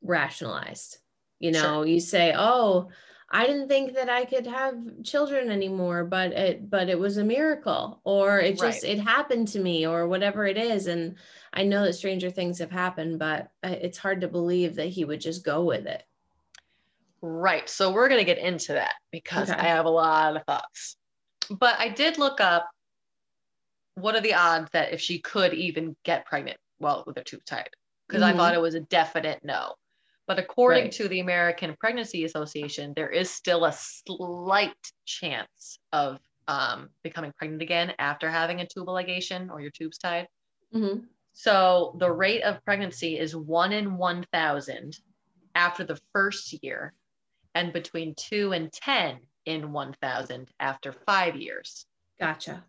[0.02, 0.98] rationalized.
[1.40, 2.90] You know, you say, "Oh,
[3.30, 7.24] I didn't think that I could have children anymore, but it but it was a
[7.24, 8.84] miracle, or it just Right.
[8.84, 11.18] it happened to me, or whatever it is." And
[11.52, 15.20] I know that stranger things have happened, but it's hard to believe that he would
[15.20, 16.04] just go with it.
[17.22, 17.68] Right.
[17.68, 19.58] So we're going to get into that because Okay.
[19.58, 20.96] I have a lot of thoughts.
[21.50, 22.70] But I did look up
[23.94, 27.44] what are the odds that if she could even get pregnant well with her tube
[27.44, 27.70] tied
[28.08, 28.36] because I Mhm.
[28.36, 29.74] thought it was a definite no.
[30.26, 30.92] But according Right.
[30.92, 37.62] to the American Pregnancy Association, there is still a slight chance of um, becoming pregnant
[37.62, 40.28] again after having a tubal ligation or your tubes tied.
[40.72, 41.08] Mhm.
[41.32, 44.98] So the rate of pregnancy is one in 1,000
[45.54, 46.94] after the first year
[47.54, 51.86] and between two and 10 in 1,000 after five years.
[52.20, 52.64] Gotcha.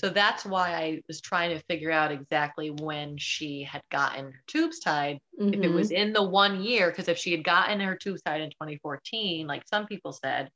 [0.00, 4.42] So that's why I was trying to figure out exactly when she had gotten her
[4.46, 5.18] tubes tied.
[5.38, 5.96] If it was mm-hmm.
[5.96, 9.68] in the one year, because if she had gotten her tubes tied in 2014, like
[9.68, 10.48] some people said,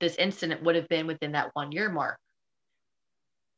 [0.00, 2.18] this incident would have been within that one year mark.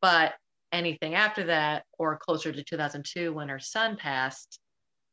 [0.02, 0.34] But
[0.72, 4.58] anything after that, or closer to 2002 when her son passed,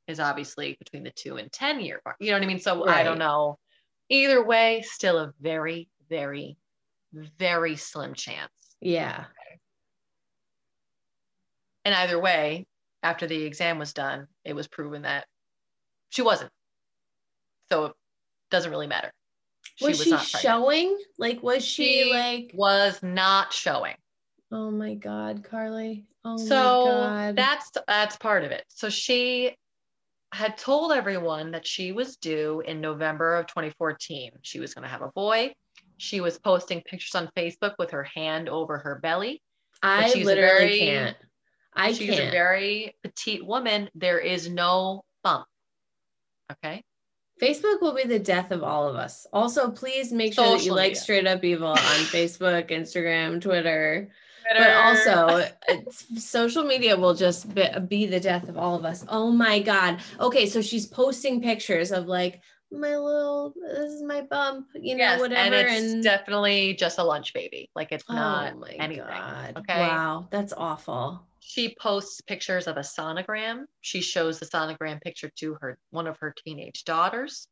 [0.09, 2.17] is obviously between the two and 10 year mark.
[2.19, 2.59] You know what I mean?
[2.59, 3.57] So I don't know.
[4.09, 6.57] Either way, still a very, very,
[7.39, 8.51] very slim chance.
[8.81, 9.25] yeah.
[11.85, 12.65] And either way,
[13.01, 15.25] after the exam was done, it was proven that
[16.09, 16.51] she wasn't.
[17.69, 17.93] So it
[18.51, 19.11] doesn't really matter.
[19.81, 20.41] was she, not pregnant.
[20.41, 20.97] showing?
[21.17, 22.51] Like, was she, She like?
[22.53, 23.95] Was not showing.
[24.51, 26.05] Oh my God, Carly.
[26.23, 27.35] Oh so my God.
[27.35, 28.63] that's that's part of it.
[28.69, 29.57] So she
[30.33, 34.31] had told everyone that she was due in November of 2014.
[34.41, 35.53] She was going to have a boy.
[35.97, 39.41] She was posting pictures on Facebook with her hand over her belly.
[39.81, 40.29] I literally
[40.67, 41.17] very- can't.
[41.75, 42.27] I She's can't.
[42.29, 43.89] a very petite woman.
[43.95, 45.45] There is no bump.
[46.51, 46.83] Okay.
[47.41, 49.25] Facebook will be the death of all of us.
[49.33, 50.95] Also, please make sure that you Social like.
[50.95, 54.11] Straight Up Evil on Facebook, Instagram, Twitter.
[54.57, 59.05] But also, it's, social media will just be, be the death of all of us.
[59.07, 59.99] Oh my God.
[60.19, 65.03] Okay, so she's posting pictures of like my little, this is my bump, you know,
[65.03, 65.55] yes, whatever.
[65.55, 67.69] and it's definitely just a lunch baby.
[67.75, 69.05] Like it's oh not oh my anything.
[69.07, 69.57] God.
[69.57, 69.79] okay?
[69.79, 71.27] Wow, that's awful.
[71.39, 73.65] She posts pictures of a sonogram.
[73.81, 77.47] She shows the sonogram picture to her one of her teenage daughters.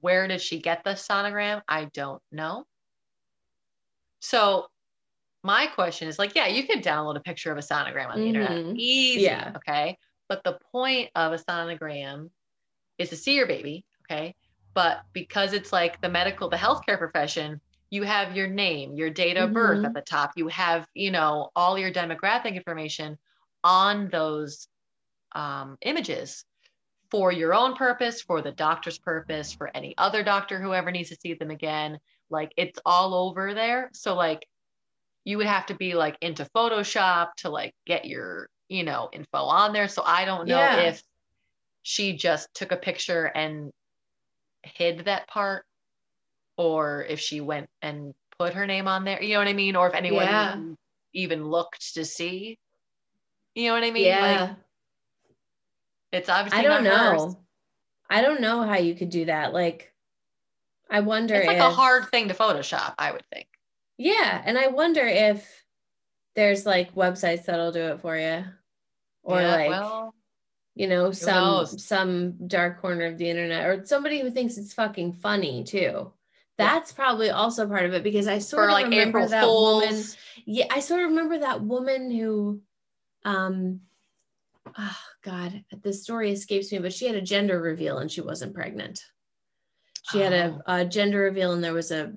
[0.00, 1.62] Where did she get the sonogram?
[1.68, 2.64] I don't know.
[4.20, 4.66] So
[5.44, 8.26] my question is like, yeah, you can download a picture of a sonogram on the
[8.26, 8.50] internet.
[8.50, 8.76] Mhm.
[8.76, 9.20] Easy.
[9.22, 9.52] Yeah.
[9.56, 9.98] Okay.
[10.28, 12.30] But the point of a sonogram
[12.98, 13.84] is to see your baby.
[14.10, 14.34] Okay.
[14.72, 19.36] But because it's like the medical, the healthcare profession, you have your name, your date
[19.36, 19.86] of birth Mhm.
[19.86, 20.32] at the top.
[20.34, 23.18] You have, you know, all your demographic information
[23.62, 24.66] on those
[25.36, 26.44] um, images
[27.10, 31.16] for your own purpose, for the doctor's purpose, for any other doctor whoever needs to
[31.16, 31.98] see them again.
[32.30, 33.90] Like it's all over there.
[33.92, 34.46] So like
[35.24, 39.38] you would have to be like into Photoshop to like get your, you know, info
[39.38, 39.88] on there.
[39.88, 40.80] So I don't know Yeah.
[40.88, 41.02] if
[41.82, 43.70] she just took a picture and
[44.62, 45.64] hid that part
[46.56, 49.22] or if she went and put her name on there.
[49.22, 49.76] You know what I mean?
[49.76, 50.56] Or if anyone Yeah.
[51.14, 52.58] even looked to see.
[53.54, 54.04] You know what I mean?
[54.04, 54.42] yeah.
[54.42, 54.56] Like
[56.12, 57.24] it's obviously I don't not hers.
[57.24, 57.40] know.
[58.10, 59.52] I don't know how you could do that.
[59.52, 59.92] Like,
[60.90, 63.48] I wonder It's like if, a hard thing to Photoshop, I would think.
[63.96, 65.64] Yeah, and I wonder if
[66.34, 68.44] there's like websites that'll do it for you,
[69.22, 70.14] or Yeah, like well,
[70.74, 71.84] you know some knows?
[71.84, 76.12] some dark corner of the internet, or somebody who thinks it's fucking funny too.
[76.56, 79.82] That's probably also part of it because I sort of like remember April that Fools.
[79.82, 80.04] woman.
[80.46, 82.60] Yeah, I sort of remember that woman who,
[83.24, 83.80] um,
[84.76, 88.54] oh God, the story escapes me, but she had a gender reveal and she wasn't
[88.54, 89.04] pregnant.
[90.10, 90.60] She had Oh.
[90.66, 92.12] a, a gender reveal and there was a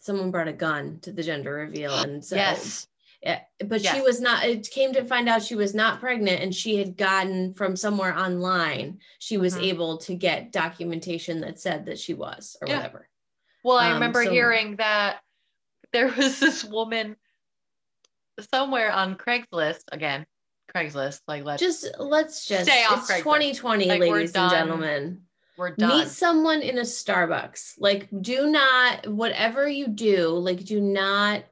[0.00, 2.86] someone brought a gun to the gender reveal and so yes.
[3.22, 6.54] yeah, but she was not it came to find out she was not pregnant and
[6.54, 9.62] she had gotten from somewhere online she was Mhm.
[9.62, 12.76] able to get documentation that said that she was or Yeah.
[12.78, 13.08] whatever
[13.64, 15.20] Well, I Um, remember so- hearing that
[15.92, 17.16] there was this woman
[18.52, 20.26] somewhere on Craigslist again.
[20.74, 23.24] Craigslist, like let's just let's just Stay off it's Craigslist.
[23.24, 25.22] 2020 Like, ladies and gentlemen
[25.58, 25.98] we're done.
[25.98, 31.44] meet someone in a starbucks like do not whatever you do like do not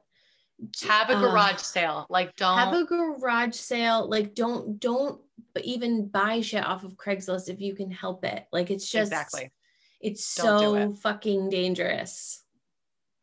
[0.83, 2.05] have a uh, garage sale.
[2.09, 5.19] Like don't have a garage sale like don't don't
[5.63, 9.51] even buy shit off of craigslist if you can help it like it's just exactly.
[9.99, 10.97] It's Don't so it.
[10.97, 12.43] fucking dangerous.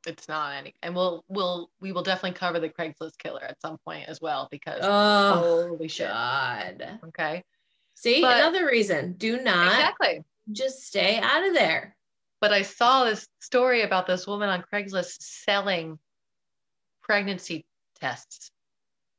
[0.06, 3.78] It's not any, and we'll we'll we will definitely cover the Craigslist killer at some
[3.84, 6.08] point as well because Oh, holy shit.
[6.08, 7.00] God.
[7.08, 7.44] Okay.
[7.94, 9.14] See, But- another reason.
[9.14, 10.24] Do not Exactly.
[10.52, 11.96] Just stay out of there.
[12.40, 15.98] But I saw this story about this woman on Craigslist selling
[17.02, 17.66] pregnancy
[18.00, 18.50] tests.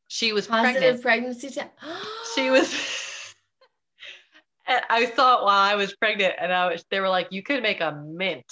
[0.08, 1.02] She was Positive pregnant.
[1.02, 1.70] pregnancy test.
[2.36, 2.72] She was.
[4.68, 6.86] and I saw it while I was pregnant, and I was.
[6.90, 8.46] They were like, "You could make a mint."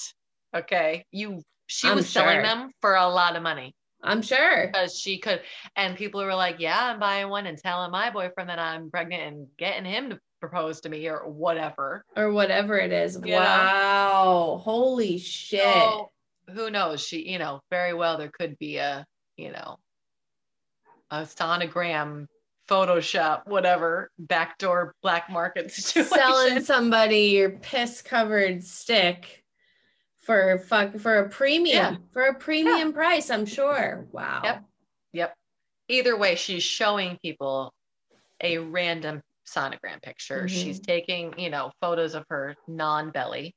[0.55, 1.41] Okay, you.
[1.67, 4.67] She I'm was selling them for a lot of money I'm sure.
[4.67, 5.41] because she could.
[5.75, 9.21] And people were like, "Yeah, I'm buying one and telling my boyfriend that I'm pregnant
[9.23, 13.15] and getting him to propose to me or whatever." Or whatever it is.
[13.23, 13.37] You know?
[13.37, 14.61] wow.
[14.63, 15.61] Holy shit.
[15.61, 16.11] So
[16.53, 17.05] who knows?
[17.05, 19.77] She, you know, very well there could be a, you know,
[21.11, 22.27] a sonogram,
[22.69, 26.17] Photoshop, whatever, backdoor black market situation.
[26.17, 29.43] Selling somebody your piss covered stick
[30.17, 31.95] for fuck for a premium Yeah.
[32.11, 34.05] for a premium price, I'm sure.
[34.11, 34.41] Wow.
[34.43, 34.63] Yep.
[35.13, 35.33] Yep.
[35.89, 37.73] Either way, she's showing people
[38.41, 40.47] a random sonogram picture.
[40.47, 40.91] She's mm-hmm.
[40.91, 43.55] taking, you know, photos of her non-belly.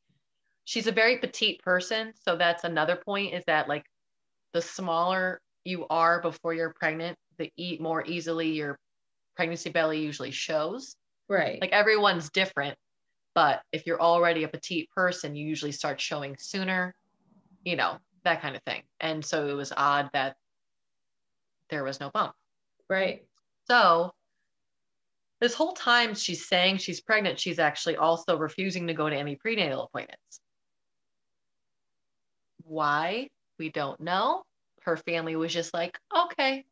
[0.65, 3.85] She's a very petite person, so that's another point is that like
[4.53, 8.79] the smaller you are before you're pregnant, the eat more easily your
[9.37, 10.97] pregnancy belly usually shows.
[11.29, 11.61] Right.
[11.61, 12.77] Like everyone's different,
[13.35, 16.95] but if you're already a petite person, you usually start showing sooner,
[17.65, 18.83] you know, that kind of thing.
[19.01, 20.37] And so it was odd that
[21.69, 22.35] there was no bump.
[22.89, 23.25] right.
[23.69, 24.13] So
[25.41, 29.37] this whole time she's saying she's pregnant, she's actually also refusing to go to any
[29.37, 30.41] prenatal appointments.
[32.65, 33.29] Why?
[33.59, 34.43] We don't know.
[34.83, 36.65] Her family was just like, okay,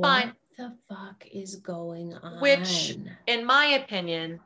[0.00, 0.28] Fine.
[0.28, 2.40] What the fuck is going on?
[2.40, 4.40] Which- in my opinion,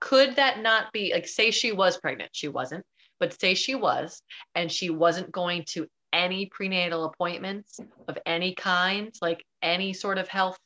[0.00, 2.30] could that not be like, say she was pregnant?
[2.34, 2.84] She wasn't,
[3.20, 4.20] but say she was,
[4.54, 10.28] and she wasn't going to any prenatal appointments of any kind, like any sort of
[10.28, 10.58] health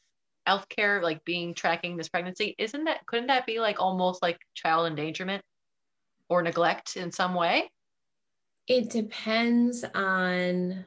[0.49, 2.55] health care, like being tracking this pregnancy.
[2.59, 5.43] Isn't that couldn't that be like almost like child endangerment
[6.31, 7.71] or neglect in some way?
[8.71, 10.85] it depends on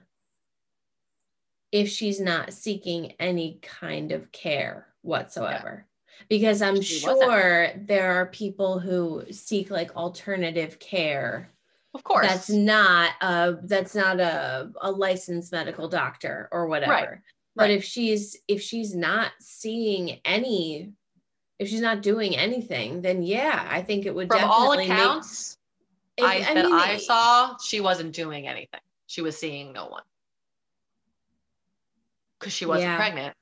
[1.71, 5.87] if she's not seeking any kind of care whatsoever.
[6.29, 7.31] Because I'm She wasn't.
[7.31, 11.49] sure there are people who seek like alternative care
[11.95, 12.27] Of course.
[12.27, 17.71] that's not a that's not a, a licensed medical doctor or whatever but right.
[17.71, 20.91] if she's if she's not seeing any
[21.59, 24.97] if she's not doing anything then yeah i think it would From all definitely make-
[24.97, 25.57] accounts,
[26.21, 28.81] I, that mean, I saw, she wasn't doing anything.
[29.07, 30.03] She was seeing no one
[32.39, 32.97] because she wasn't Yeah.
[32.97, 33.35] pregnant.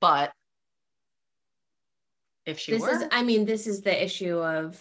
[0.00, 0.32] But
[2.44, 4.78] if she this were, is i mean this is the issue of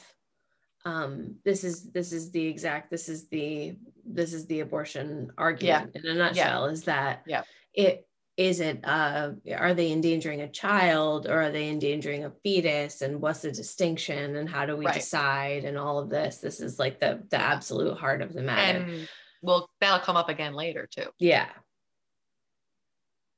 [0.84, 5.96] um this is this is the exact this is the this is the abortion argument
[5.96, 7.44] in a nutshell is that Yeah.
[7.74, 8.08] it
[8.48, 13.22] is it uh are they endangering a child or are they endangering a fetus and
[13.22, 14.96] what's the distinction and how do we Right.
[14.96, 18.86] decide and all of this this is like the the absolute heart of the matter
[18.88, 19.08] and
[19.44, 21.10] well, that'll come up again later too.
[21.18, 21.50] yeah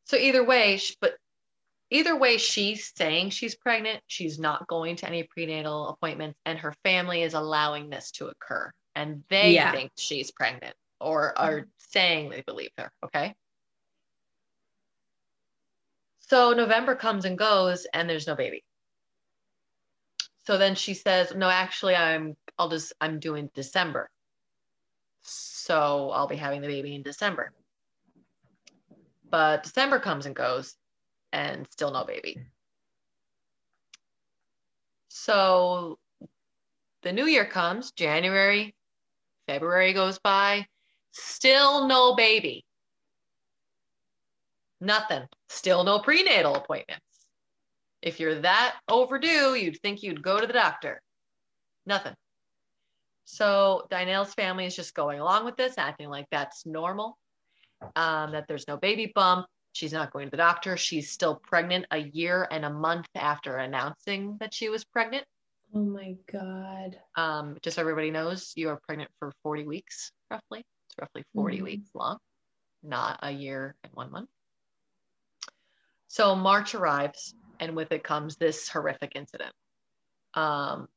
[0.06, 1.14] So either way, but
[1.90, 4.02] either way, she's saying she's pregnant.
[4.08, 8.70] She's not going to any prenatal appointments, and her family is allowing this to occur,
[8.96, 9.72] and they Yeah.
[9.72, 12.92] think she's pregnant or are saying they believe her.
[13.06, 13.34] Okay.
[16.34, 18.64] So November comes and goes, and there's no baby.
[20.48, 22.36] So then she says, "No, actually, I'm.
[22.58, 22.92] I'll just.
[23.00, 24.10] I'm doing December.
[25.22, 27.54] So I'll be having the baby in December."
[29.30, 30.76] But December comes and goes,
[31.32, 32.40] and still no baby.
[35.10, 36.00] So
[37.04, 38.74] the new year comes, January,
[39.46, 40.66] February goes by,
[41.12, 42.66] still no baby.
[44.82, 45.28] Nothing.
[45.54, 47.06] Still no prenatal appointments.
[48.02, 51.00] If you're that overdue, you'd think you'd go to the doctor.
[51.86, 52.16] Nothing.
[53.26, 57.18] So Dynel's family is just going along with this, acting like that's normal,
[57.96, 59.46] um, that there's no baby bump.
[59.74, 60.76] She's not going to the doctor.
[60.76, 65.26] She's still pregnant a year and a month after announcing that she was pregnant.
[65.76, 70.66] oh my god Um, just so everybody knows, you are pregnant for 40 weeks, roughly.
[70.88, 71.64] It's roughly 40 Mhm.
[71.64, 72.18] weeks long,
[72.82, 74.30] not a year and one month.
[76.14, 79.52] So March arrives, and with it comes this horrific incident.
[80.36, 80.88] Um,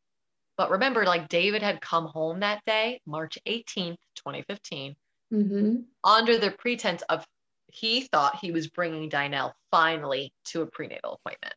[0.59, 4.95] but remember, like David had come home that day, March 18th, 2015,
[5.33, 5.77] mm-hmm.
[6.05, 7.25] under the pretense of
[7.69, 11.55] he thought he was bringing Dynel finally to a prenatal appointment.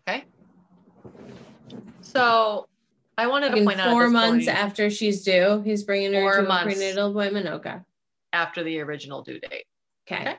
[0.00, 0.24] Okay.
[2.00, 2.66] So
[3.18, 6.52] I wanted to point out four months point, after she's due, he's bringing her to
[6.52, 7.46] a prenatal appointment.
[7.46, 7.76] Okay.
[8.32, 9.66] after the original due date.
[10.08, 10.22] Okay.
[10.22, 10.36] Okay.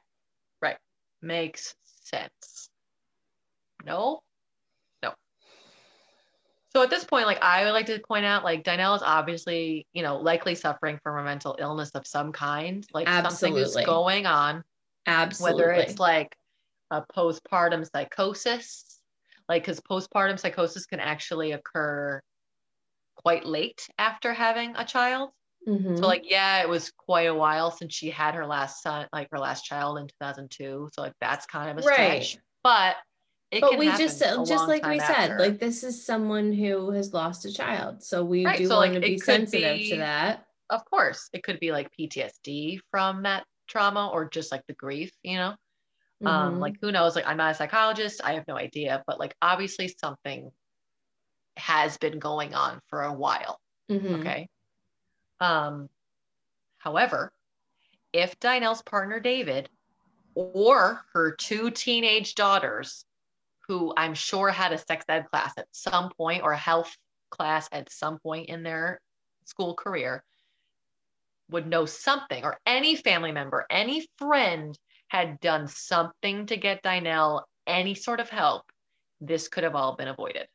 [1.21, 2.69] Makes sense.
[3.85, 4.21] No?
[5.03, 5.13] No.
[6.73, 9.87] So at this point, like I would like to point out, like Dynel is obviously,
[9.93, 12.85] you know, likely suffering from a mental illness of some kind.
[12.93, 14.63] Like something is going on,
[15.05, 15.61] Absolutely.
[15.61, 16.35] whether it's like
[16.91, 18.99] a postpartum psychosis,
[19.47, 22.21] like because postpartum psychosis can actually occur
[23.15, 25.31] quite late after having a child.
[25.67, 25.97] Mhm.
[25.97, 29.27] So like, yeah, it was quite a while since she had her last son, like
[29.31, 30.89] her last child in 2002.
[30.93, 32.21] So like, that's kind of a Right.
[32.23, 32.37] stretch.
[32.63, 32.97] But
[33.51, 37.13] it but we just just like we time said like this is someone who has
[37.13, 39.97] lost a child so we Right, do so, want like, to be sensitive be- to
[39.97, 44.73] that of course, it could be like PTSD from that trauma or just like the
[44.75, 45.55] grief, you know.
[46.25, 46.59] Um, Mhm.
[46.59, 47.15] like who knows?
[47.15, 50.51] Like I'm not a psychologist, I have no idea, but like obviously something
[51.57, 53.59] has been going on for a while.
[53.89, 54.15] Mhm.
[54.15, 54.47] Okay.
[55.41, 55.89] Um,
[56.77, 57.33] however,
[58.13, 59.69] if Dynel's partner David
[60.35, 63.03] or her two teenage daughters,
[63.67, 66.95] who I'm sure had a sex ed class at some point or a health
[67.31, 69.01] class at some point in their
[69.45, 70.23] school career,
[71.49, 74.77] would know something, or any family member, any friend
[75.09, 78.63] had done something to get Dynel any sort of help,
[79.19, 80.47] this could have all been avoided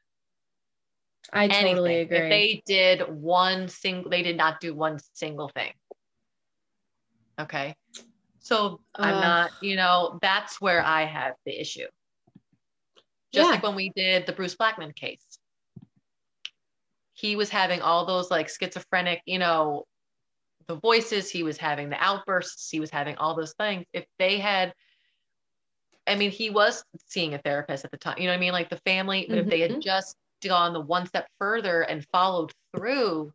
[1.32, 2.16] i totally anything.
[2.16, 5.72] agree If they did one single, they did not do one single thing.
[7.38, 7.74] Okay.
[8.38, 11.86] So I'm not, you know, that's where I have the issue.
[13.32, 13.54] Just Yeah.
[13.54, 15.24] like when we did the Bruce Blackman case.
[17.14, 19.84] He was having all those like schizophrenic, you know,
[20.68, 23.84] the voices, he was having the outbursts, he was having all those things.
[23.92, 24.74] If they had,
[26.06, 28.52] I mean, he was seeing a therapist at the time, you know what I mean?
[28.52, 29.82] Like the family, but if they had Mhm.
[29.82, 33.32] just gone the one step further and followed through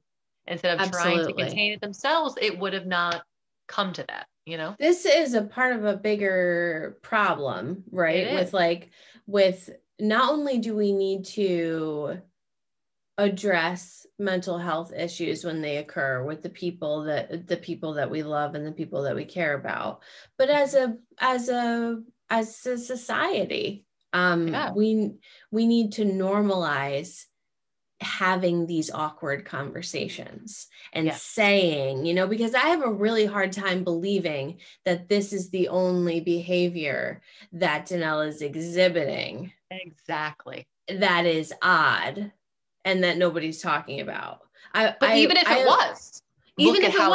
[0.47, 3.23] instead of trying to contain it themselves, it would have not
[3.67, 4.75] come to that, you know?
[4.79, 8.33] this is a part of a bigger problem right?
[8.33, 8.89] With like
[9.27, 12.21] with not only do we need to
[13.17, 18.23] address mental health issues when they occur with the people that the people that we
[18.23, 20.01] love and the people that we care about
[20.37, 24.71] but as a as a as a society um Yeah.
[24.73, 25.11] we
[25.51, 27.25] we need to normalize
[28.01, 31.21] having these awkward conversations and Yes.
[31.21, 35.67] saying you know because i have a really hard time believing that this is the
[35.67, 37.21] only behavior
[37.53, 40.65] that Dynel is exhibiting Exactly.
[40.89, 42.31] that is odd
[42.83, 44.39] and that nobody's talking about.
[44.73, 46.23] I, But I- even if I- it was,
[46.57, 47.11] even if it how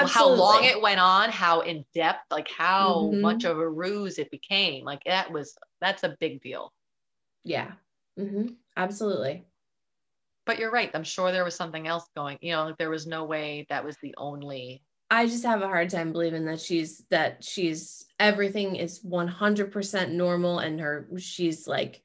[0.00, 3.22] was, how long it went on, how in depth, like how Mhm.
[3.22, 4.84] much of a ruse it became.
[4.84, 6.72] Like that was that's a big deal.
[7.44, 7.76] yeah,
[8.16, 9.46] hmm absolutely.
[10.46, 10.90] But you're right.
[10.94, 12.38] I'm sure there was something else going.
[12.40, 14.84] You know, like there was no way that was the only.
[15.10, 20.58] I just have a hard time believing that she's that she's everything is 100% normal
[20.58, 22.02] and her she's like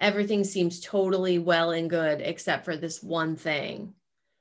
[0.00, 3.94] everything seems totally well and good except for this one thing.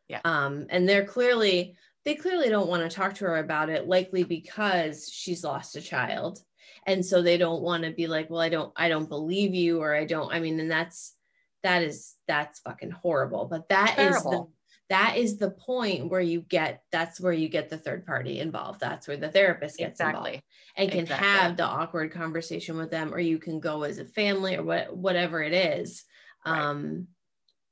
[0.08, 0.22] Yeah.
[0.26, 1.76] Um and they're clearly
[2.06, 5.82] they clearly don't want to talk to her about it likely because she's lost a
[5.82, 6.40] child.
[6.86, 9.82] And so they don't want to be like, well I don't I don't believe you
[9.82, 11.16] or I don't I mean and that's
[11.64, 13.46] that is that's fucking horrible.
[13.46, 14.52] But that is the Terrible.
[14.90, 18.82] that is the point where you get that's where you get the third party involved
[18.82, 20.42] that's where the therapist gets involved
[20.76, 21.28] and can Exactly.
[21.28, 24.96] have the awkward conversation with them or you can go as a family or what
[24.96, 26.04] whatever it is
[26.46, 26.60] Right.
[26.60, 27.08] um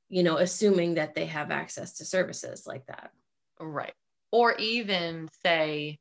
[0.08, 3.10] you know assuming that they have access to services like that
[3.60, 3.92] Right.
[4.32, 5.98] Or even say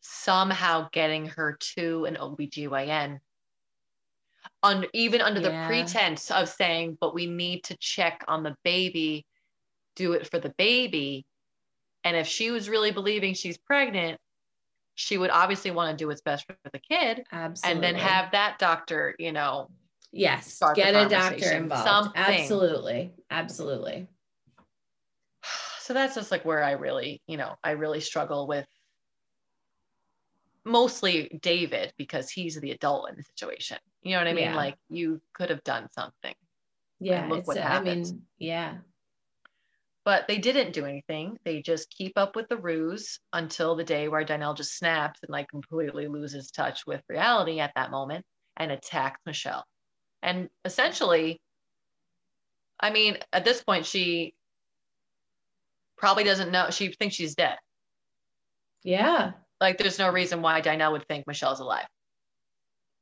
[0.00, 3.18] somehow getting her to an OBGYN.
[4.62, 5.50] On, even under Yeah.
[5.50, 9.26] the pretense of saying, but we need to check on the baby,
[9.96, 11.26] do it for the baby.
[12.04, 14.20] And if she was really believing she's pregnant,
[14.94, 18.32] she would obviously want to do what's best for the kid absolutely and then have
[18.32, 19.68] that doctor, you know,
[20.12, 22.14] yes get a doctor involved something.
[22.16, 24.06] absolutely absolutely
[25.82, 28.66] so that's just like where I really, you know, I really struggle with
[30.64, 33.78] mostly David because he's the adult in the situation.
[34.02, 34.44] You know what I mean?
[34.44, 34.56] Yeah.
[34.56, 36.34] Like you could have done something,
[37.00, 38.04] yeah look what a- i happened.
[38.04, 38.74] mean yeah
[40.04, 41.38] but they didn't do anything.
[41.44, 45.30] They just keep up with the ruse until the day where Dynel just snaps and
[45.30, 48.24] like completely loses touch with reality at that moment
[48.56, 49.64] and attacks Michelle.
[50.20, 51.40] And essentially,
[52.80, 54.34] I mean, at this point, she
[56.02, 56.68] probably doesn't know.
[56.70, 57.56] She thinks she's dead.
[58.82, 61.86] yeah Like, there's no reason why Dinah would think Michelle's alive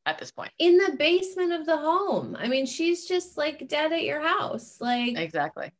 [0.06, 0.50] at this point.
[0.58, 4.78] in the basement of the home i mean she's just like dead at your house
[4.80, 5.70] like Exactly.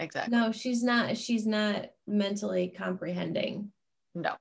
[0.00, 0.36] exactly.
[0.36, 1.16] No, she's not.
[1.18, 3.70] She's not mentally comprehending.
[4.14, 4.34] No.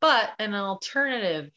[0.00, 1.50] But an alternative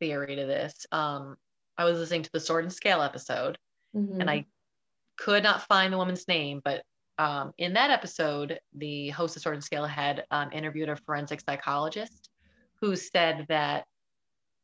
[0.00, 1.36] theory to this, um,
[1.76, 3.58] I was listening to the Sword and Scale episode,
[3.96, 4.20] Mhm.
[4.20, 4.46] and I
[5.16, 6.84] could not find the woman's name, but
[7.18, 11.40] um, in that episode, the host of Sword and Scale had um, interviewed a forensic
[11.40, 12.30] psychologist
[12.80, 13.84] who said that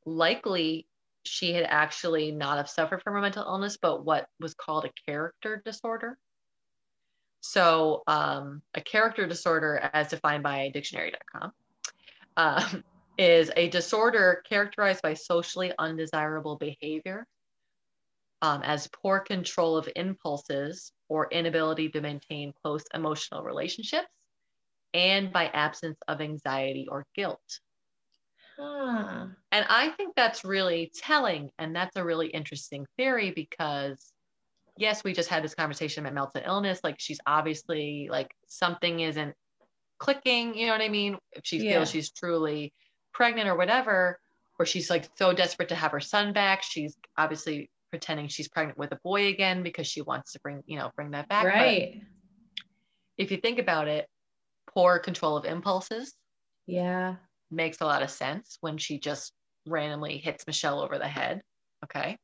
[0.07, 0.87] likely
[1.25, 5.11] she had actually not have suffered from a mental illness, but what was called a
[5.11, 6.17] character disorder.
[7.41, 11.53] So, um, a character disorder, as defined by dictionary.com,
[12.37, 12.85] um,
[13.19, 17.27] is a disorder characterized by socially undesirable behavior,
[18.43, 24.09] um, as poor control of impulses or inability to maintain close emotional relationships,
[24.93, 27.61] and by absence of anxiety or guilt.
[28.57, 29.27] Huh.
[29.53, 31.51] And I think that's really telling.
[31.59, 34.13] And that's a really interesting theory because,
[34.77, 36.81] yes, we just had this conversation about mental illness.
[36.83, 39.35] Like, she's obviously like something isn't
[39.99, 41.19] clicking, you know what I mean?
[41.33, 41.79] If she Yeah.
[41.79, 42.73] feels she's truly
[43.13, 44.19] pregnant or whatever,
[44.59, 48.77] or she's like so desperate to have her son back, she's obviously pretending she's pregnant
[48.77, 51.45] with a boy again because she wants to bring, you know, bring that back.
[51.45, 52.03] But Right.
[53.17, 54.09] if you think about it,
[54.67, 56.13] poor control of impulses,
[56.67, 57.15] Yeah.
[57.53, 59.33] makes a lot of sense when she just
[59.65, 61.41] randomly hits Michelle over the head,
[61.85, 62.19] okay,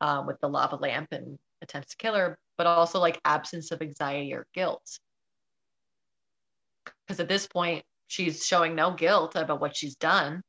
[0.00, 3.82] um, with the lava lamp and attempts to kill her, but also like absence of
[3.82, 4.98] anxiety or guilt.
[7.06, 10.42] Because at this point, she's showing no guilt about what she's done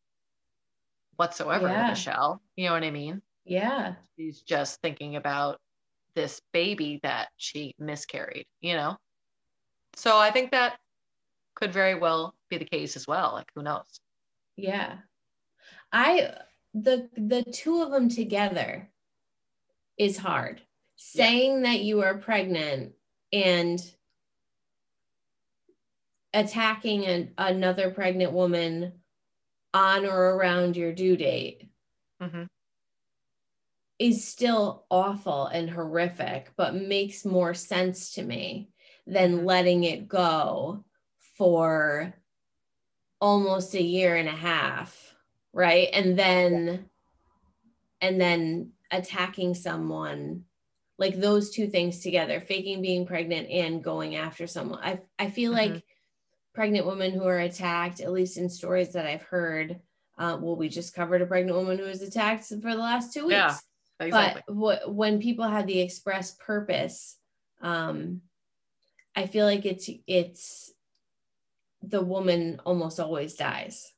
[1.18, 1.90] whatsoever to Yeah.
[1.90, 2.42] Michelle.
[2.56, 3.22] You know what I mean?
[3.50, 3.96] Yeah.
[4.16, 5.60] She's just thinking about
[6.16, 8.96] this baby that she miscarried, you know?
[9.96, 10.78] So I think that
[11.56, 13.32] could very well be the case as well.
[13.34, 14.00] Like, who knows?
[14.56, 14.98] Yeah.
[15.92, 16.36] I
[16.74, 18.90] the the two of them together
[19.98, 20.62] is hard.
[20.96, 22.94] Saying that you are pregnant
[23.34, 23.80] and
[26.34, 28.94] attacking an, another pregnant woman
[29.74, 31.70] on or around your due date
[32.22, 32.44] hmm
[34.00, 38.72] is still awful and horrific, but makes more sense to me
[39.08, 39.46] than Mhm.
[39.46, 40.86] letting it go
[41.20, 42.16] for
[43.22, 45.16] almost a year and a half,
[45.54, 45.90] right?
[45.94, 46.90] And then
[48.02, 50.46] and then attacking someone
[50.98, 54.80] like those two things together, faking being pregnant and going after someone.
[54.84, 55.52] I I feel Mhm.
[55.52, 55.86] like
[56.54, 59.82] pregnant women who are attacked, at least in stories that I've heard,
[60.18, 63.28] uh, well, we just covered a pregnant woman who was attacked for the last two
[63.28, 63.60] weeks Yeah.
[64.00, 64.44] Exactly.
[64.48, 67.18] but what when people have the express purpose
[67.62, 68.22] um
[69.16, 70.72] i feel like it's it's
[71.82, 73.92] the woman almost always dies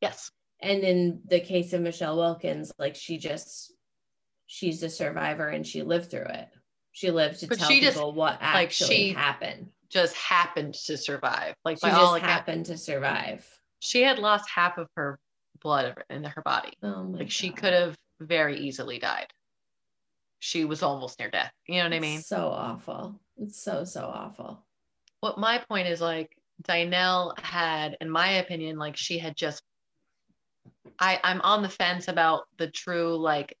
[0.00, 0.30] yes.
[0.60, 3.72] and in the case of michelle wilkins like she just
[4.46, 6.48] she's a survivor and she lived through it
[6.92, 10.74] she lived to But tell she just- people what like, actually she happened Just happened
[10.86, 11.54] to survive.
[11.64, 13.46] Like she by just all happened to survive
[13.80, 15.18] she had lost half of her
[15.60, 16.72] blood in her body.
[16.82, 19.32] oh Like she could have very easily died.
[20.38, 21.52] She was almost near death.
[21.66, 22.18] You know what I mean?
[22.18, 24.64] It's so awful it's so so awful
[25.24, 29.62] what my point is like Dynel had, in my opinion, like she had just
[30.98, 33.56] I, I'm on the fence about the true like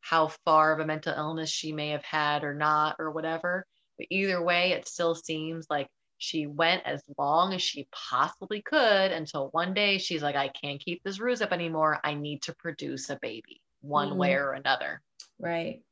[0.00, 3.64] how far of a mental illness she may have had or not or whatever.
[3.96, 5.86] But either way, it still seems like
[6.18, 10.80] she went as long as she possibly could until one day she's like, I can't
[10.80, 12.00] keep this ruse up anymore.
[12.02, 14.16] I need to produce a baby one Mhm.
[14.16, 15.02] way or another.
[15.38, 15.82] right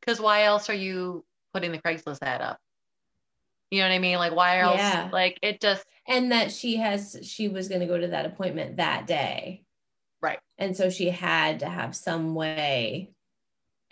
[0.00, 2.58] Because why else are you putting the Craigslist ad up?
[3.70, 4.18] You know what I mean?
[4.18, 4.80] Like, why else?
[4.80, 5.10] Yeah.
[5.12, 8.76] Like, it just, and that she has she was going to go to that appointment
[8.78, 9.64] that day
[10.22, 10.40] Right.
[10.58, 13.12] and so she had to have some way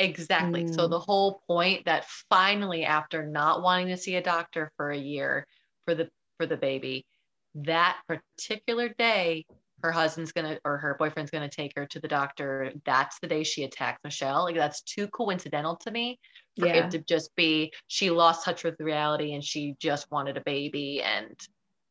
[0.00, 0.66] Exactly.
[0.66, 0.90] So Mm.
[0.90, 5.46] the whole point that finally, after not wanting to see a doctor for a year
[5.86, 7.06] for the for the baby,
[7.54, 9.46] that particular day,
[9.82, 12.72] her husband's gonna or her boyfriend's gonna take her to the doctor.
[12.84, 14.44] That's the day she attacks Michelle.
[14.44, 16.18] Like that's too coincidental to me
[16.58, 20.36] for yeah it to just be she lost touch with reality and she just wanted
[20.36, 21.36] a baby and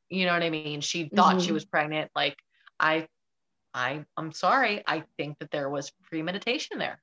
[0.09, 0.81] you know what I mean.
[0.81, 1.53] She thought she Mhm.
[1.53, 2.11] was pregnant.
[2.15, 2.37] Like
[2.79, 3.07] I,
[3.73, 4.83] I, I'm sorry.
[4.87, 7.01] I think that there was premeditation there.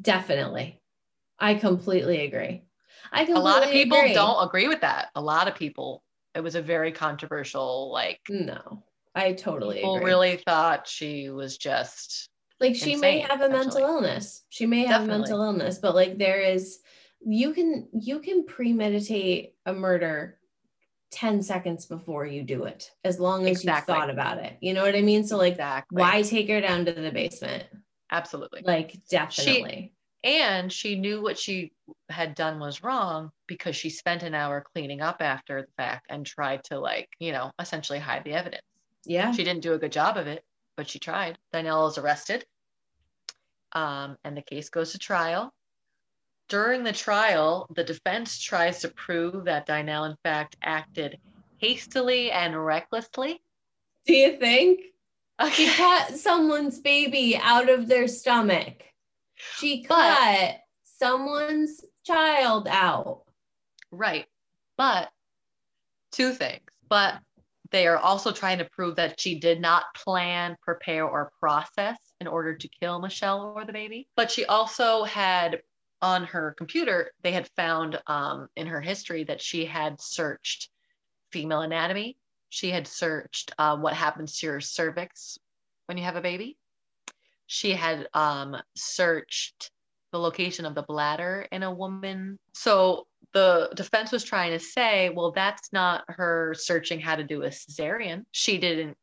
[0.00, 0.80] definitely
[1.40, 2.62] i completely agree
[3.12, 4.12] i completely a lot of people agree.
[4.12, 5.10] don't agree with that.
[5.14, 6.02] A lot of people,
[6.34, 8.84] it was a very controversial, like no
[9.18, 12.28] i totally people agree really thought she was just
[12.60, 15.14] like she may have a mental illness she may have Definitely.
[15.14, 16.78] a mental illness but like there is
[17.20, 20.38] you can you can premeditate a murder
[21.10, 23.92] 10 seconds before you do it as long as Exactly.
[23.94, 26.60] you've thought about it you know what i mean so like exactly why take her
[26.60, 27.64] down to the basement
[28.12, 28.62] absolutely.
[28.64, 29.94] like definitely
[30.24, 31.72] And she knew what she
[32.10, 36.26] had done was wrong because she spent an hour cleaning up after the fact and
[36.26, 38.67] tried to, like, you know, essentially hide the evidence.
[39.04, 39.32] Yeah.
[39.32, 40.44] She didn't do a good job of it,
[40.76, 41.38] but she tried.
[41.52, 42.44] Dynel is arrested.
[43.72, 45.52] Um, and the case goes to trial.
[46.48, 51.18] During the trial, the defense tries to prove that Dynel, in fact, acted
[51.58, 53.42] hastily and recklessly.
[54.06, 54.80] Do you think?
[55.52, 58.82] She cut someone's baby out of their stomach.
[59.36, 63.22] She But- cut someone's child out.
[63.92, 64.26] Right.
[64.76, 65.10] But
[66.10, 66.62] two things.
[66.88, 67.20] But
[67.70, 72.26] they are also trying to prove that she did not plan, prepare, or process in
[72.26, 74.08] order to kill Michelle or the baby.
[74.16, 75.60] But she also had
[76.00, 80.70] on her computer, they had found um, in her history that she had searched
[81.32, 82.16] female anatomy.
[82.50, 85.38] She had searched uh, what happens to your cervix
[85.86, 86.56] when you have a baby.
[87.46, 89.70] She had um, searched
[90.12, 92.38] the location of the bladder in a woman.
[92.54, 97.42] So the defense was trying to say, well, that's not her searching how to do
[97.42, 98.22] a cesarean.
[98.32, 98.96] She didn't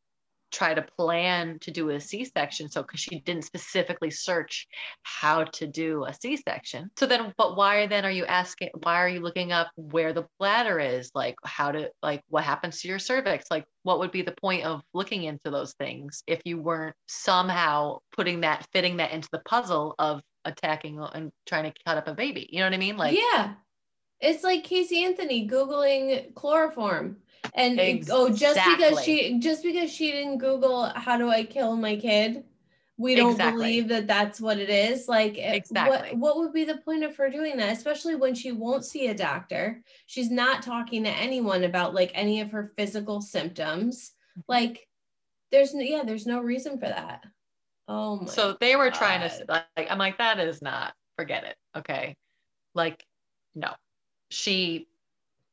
[0.52, 2.70] try to plan to do a C-section.
[2.70, 4.68] So because she didn't specifically search
[5.04, 6.90] how to do a C-section.
[6.98, 10.26] So then, but why then are you asking, why are you looking up where the
[10.40, 11.12] bladder is?
[11.14, 13.46] Like how to, like what happens to your cervix?
[13.52, 17.98] Like what would be the point of looking into those things if you weren't somehow
[18.16, 22.14] putting that, fitting that into the puzzle of attacking and trying to cut up a
[22.14, 22.48] baby?
[22.50, 22.98] You know what I mean?
[22.98, 23.56] Like, yeah.
[24.22, 27.18] It's like Casey Anthony Googling chloroform.
[27.54, 31.76] And it- oh, just because she just because she didn't Google how do I kill
[31.76, 32.44] my kid,
[32.98, 33.62] we don't Exactly.
[33.62, 35.08] believe that that's what it is.
[35.08, 36.16] Like, Exactly.
[36.18, 37.72] what what would be the point of her doing that?
[37.74, 39.84] Especially when she won't see a doctor.
[40.06, 44.14] She's not talking to anyone about like any of her physical symptoms.
[44.32, 44.42] Mm-hmm.
[44.48, 44.88] Like,
[45.52, 47.24] there's no yeah, there's no reason for that.
[47.88, 48.26] Oh my.
[48.26, 52.16] so they were trying to like i'm like that is not forget it okay
[52.74, 53.06] like
[53.54, 53.72] no
[54.30, 54.88] she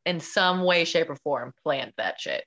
[0.04, 2.44] in some way shape or form planned that shit.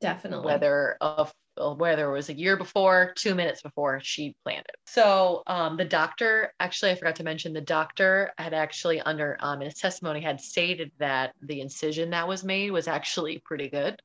[0.00, 0.46] Definitely.
[0.46, 4.76] whether of whether it was a year before two minutes before she planned it.
[4.86, 9.62] So um, the doctor actually i forgot to mention the doctor had actually under um,
[9.62, 14.00] in his testimony had stated that the incision that was made was actually pretty good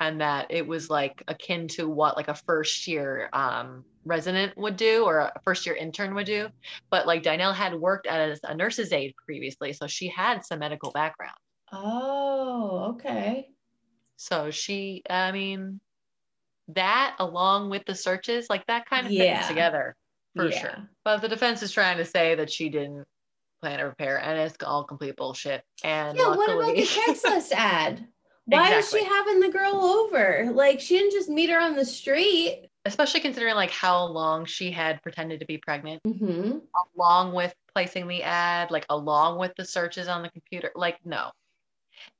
[0.00, 4.76] and that it was like akin to what like a first year um, resident would
[4.76, 6.48] do or a first year intern would do
[6.90, 10.90] but like Dynel had worked as a nurse's aide previously so she had some medical
[10.92, 11.36] background
[11.72, 13.48] Oh, okay.
[14.16, 15.80] so she, I mean,
[16.68, 19.36] that along with the searches, like that kind of Yeah.
[19.36, 19.96] fits together
[20.34, 20.58] for Yeah.
[20.58, 20.90] sure.
[21.04, 23.06] But the defense is trying to say that she didn't
[23.60, 25.64] plan to repair, and it's all complete bullshit.
[25.84, 28.06] And Yeah, what about the Craigslist ad?
[28.46, 29.00] Why Exactly.
[29.00, 30.50] is she having the girl over?
[30.52, 32.68] Like she didn't just meet her on the street.
[32.84, 36.58] especially considering like how long she had pretended to be pregnant, Mm-hmm.
[36.96, 41.32] along with placing the ad, like along with the searches on the computer, like no.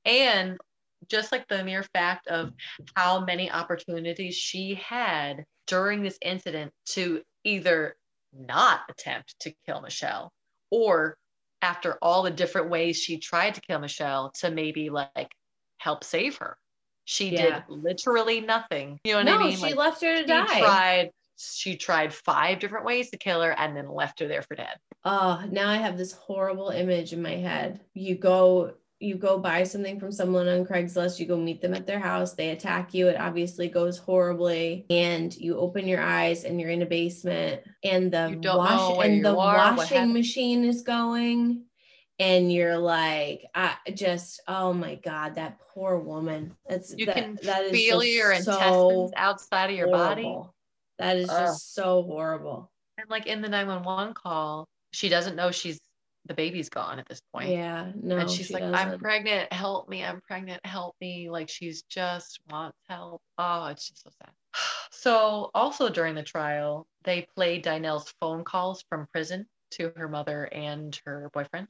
[0.05, 0.57] And
[1.09, 2.51] just like the mere fact of
[2.95, 7.95] how many opportunities she had during this incident to either
[8.37, 10.33] not attempt to kill Michelle
[10.69, 11.15] or
[11.61, 15.31] after all the different ways she tried to kill Michelle to maybe like
[15.77, 16.57] help save her.
[17.05, 17.61] She Yeah.
[17.67, 18.99] did literally nothing.
[19.03, 19.57] You know what No, I mean?
[19.57, 20.59] she Like, left her to she die.
[20.59, 24.55] tried she tried five different ways to kill her and then left her there for
[24.55, 24.75] dead.
[25.05, 27.81] Oh, now I have this horrible image in my head.
[27.93, 31.85] You go you go buy something from someone on Craigslist, you go meet them at
[31.85, 36.59] their house, they attack you, it obviously goes horribly, and you open your eyes and
[36.59, 41.61] you're in a basement and the wash and the are, washing machine is going
[42.19, 47.39] and you're like I just oh my god that poor woman that's You that, can
[47.43, 50.37] that is feel just your so intestines outside of your body.
[50.99, 51.37] that is Ugh.
[51.45, 55.79] just so horrible And like in the 911 call, she doesn't know she's
[56.25, 57.49] the baby's gone at this point.
[57.49, 61.29] yeah no and she's she like, I'm pregnant, help me, I'm pregnant, help me.
[61.29, 63.21] Like she's just wants help.
[63.37, 64.31] Oh, it's just so sad.
[64.91, 70.45] So also during the trial, they played Dynel's phone calls from prison to her mother
[70.45, 71.67] and her boyfriend.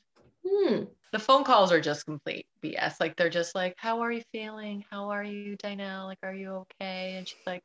[0.47, 0.83] Hmm.
[1.11, 2.95] The phone calls are just complete BS.
[2.99, 4.85] Like they're just like, How are you feeling?
[4.89, 6.05] How are you, Dynel?
[6.05, 7.15] Like, are you okay?
[7.17, 7.63] And she's like,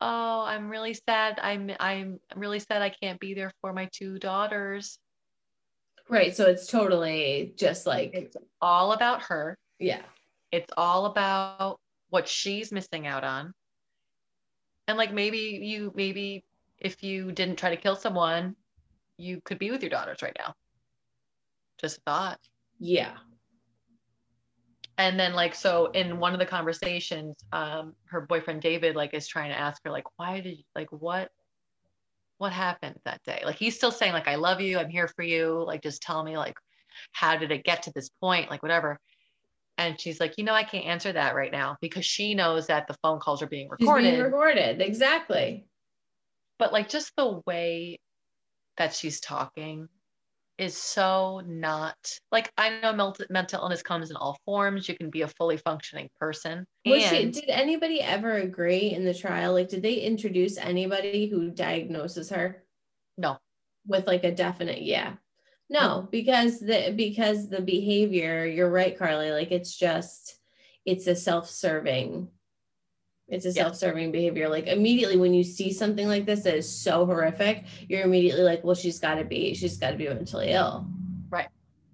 [0.00, 1.38] Oh, I'm really sad.
[1.42, 4.98] I'm I'm really sad I can't be there for my two daughters.
[6.08, 6.36] Right.
[6.36, 9.56] So it's totally just like, It's all about her.
[9.78, 10.02] yeah.
[10.52, 13.52] It's all about what she's missing out on.
[14.86, 16.44] And like maybe you maybe
[16.78, 18.54] if you didn't try to kill someone,
[19.16, 20.54] you could be with your daughters right now.
[21.80, 22.40] Just a thought.
[22.78, 23.14] Yeah.
[24.96, 29.26] And then like so in one of the conversations, um, her boyfriend David like is
[29.26, 31.30] trying to ask her like, why did you, like what
[32.38, 33.42] what happened that day?
[33.44, 35.64] Like he's still saying, like, I love you, I'm here for you.
[35.66, 36.56] Like, just tell me, like,
[37.12, 38.50] how did it get to this point?
[38.50, 38.98] Like, whatever.
[39.78, 42.86] And she's like, you know, I can't answer that right now because she knows that
[42.86, 44.10] the phone calls are being recorded.
[44.10, 44.80] being recorded.
[44.80, 45.66] Exactly.
[46.58, 48.00] but like just the way
[48.76, 49.88] that she's talking
[50.56, 51.96] is so not
[52.30, 54.88] like I know mental, mental illness comes in all forms.
[54.88, 56.64] You can be a fully functioning person.
[56.86, 59.52] Was she, did anybody ever agree in the trial?
[59.52, 62.64] Like, did they introduce anybody who diagnoses her
[63.18, 63.38] no,
[63.86, 65.14] with like a definite yeah?
[65.70, 69.30] No, because the because the behavior, you're right, Carly.
[69.30, 70.38] Like it's just
[70.84, 72.28] it's a self-serving,
[73.28, 73.64] it's a Yeah.
[73.64, 74.48] self-serving behavior.
[74.48, 78.62] Like immediately when you see something like this that is so horrific, you're immediately like,
[78.64, 80.86] well, she's gotta be, she's gotta be mentally ill.
[81.30, 81.48] right,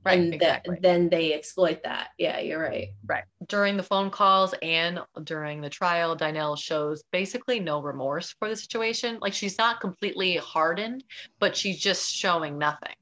[0.07, 0.79] and that- exactly.
[0.81, 2.09] then they exploit that.
[2.17, 2.89] Yeah, you're right.
[3.05, 3.25] Right.
[3.49, 8.57] During the phone calls and during the trial, Dynel shows basically no remorse for the
[8.57, 9.19] situation.
[9.21, 11.05] Like she's not completely hardened,
[11.39, 12.95] but she's just showing nothing.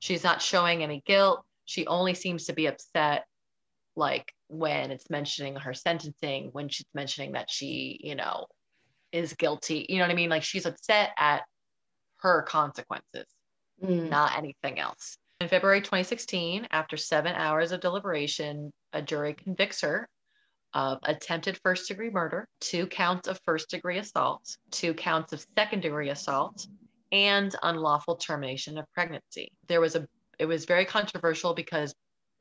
[0.00, 1.44] She's not showing any guilt.
[1.64, 3.24] She only seems to be upset
[3.94, 8.46] like when it's mentioning her sentencing, when she's mentioning that she, you know,
[9.10, 9.86] is guilty.
[9.88, 10.30] You know what I mean?
[10.30, 11.42] Like she's upset at
[12.18, 13.26] her consequences
[13.82, 14.08] Mm.
[14.10, 15.16] not anything else.
[15.40, 20.08] In February 2016, after seven hours of deliberation, a jury convicts her
[20.72, 25.80] of attempted first degree murder, two counts of first degree assault, two counts of second
[25.80, 26.66] degree assault,
[27.10, 29.52] and unlawful termination of pregnancy.
[29.66, 30.06] There was a,
[30.38, 31.92] it was very controversial because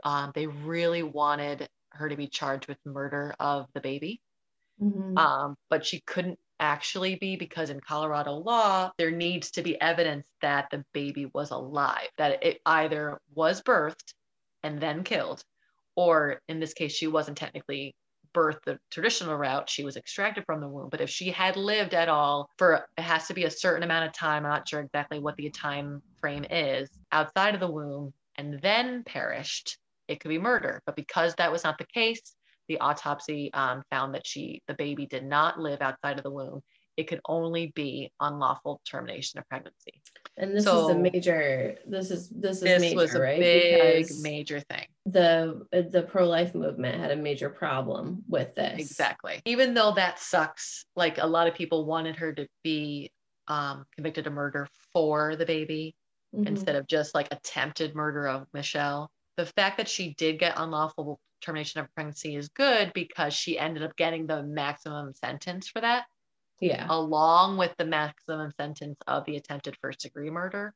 [0.04, 4.22] um, they really wanted her to be charged with murder of the baby
[4.78, 5.18] Mhm.
[5.18, 10.26] um, but she couldn't actually be because in Colorado law, there needs to be evidence
[10.42, 14.14] that the baby was alive, that it either was birthed
[14.64, 15.44] and then killed,
[15.96, 17.96] or in this case, she wasn't technically
[18.34, 20.90] birthed the traditional route, she was extracted from the womb.
[20.90, 24.08] But if she had lived at all for it has to be a certain amount
[24.08, 28.14] of time, I'm not sure exactly what the time frame is, outside of the womb
[28.38, 29.78] and then perished,
[30.12, 30.82] it could be murder.
[30.86, 32.36] But because that was not the case,
[32.68, 36.62] the autopsy um, found that she the baby did not live outside of the womb
[36.98, 40.02] it could only be unlawful termination of pregnancy
[40.38, 41.78] And this is a major.
[41.88, 43.40] This is this is this major, was a right?
[43.40, 48.78] big Because major thing the the pro life movement had a major problem with this.
[48.78, 53.12] exactly even though that sucks like a lot of people wanted her to be
[53.48, 55.96] um, convicted of murder for the baby
[56.36, 56.48] Mhm.
[56.48, 61.20] instead of just like attempted murder of michelle the fact that she did get unlawful
[61.42, 66.06] termination of pregnancy is good because she ended up getting the maximum sentence for that
[66.60, 66.86] Yeah.
[66.90, 70.74] along with the maximum sentence of the attempted first degree murder.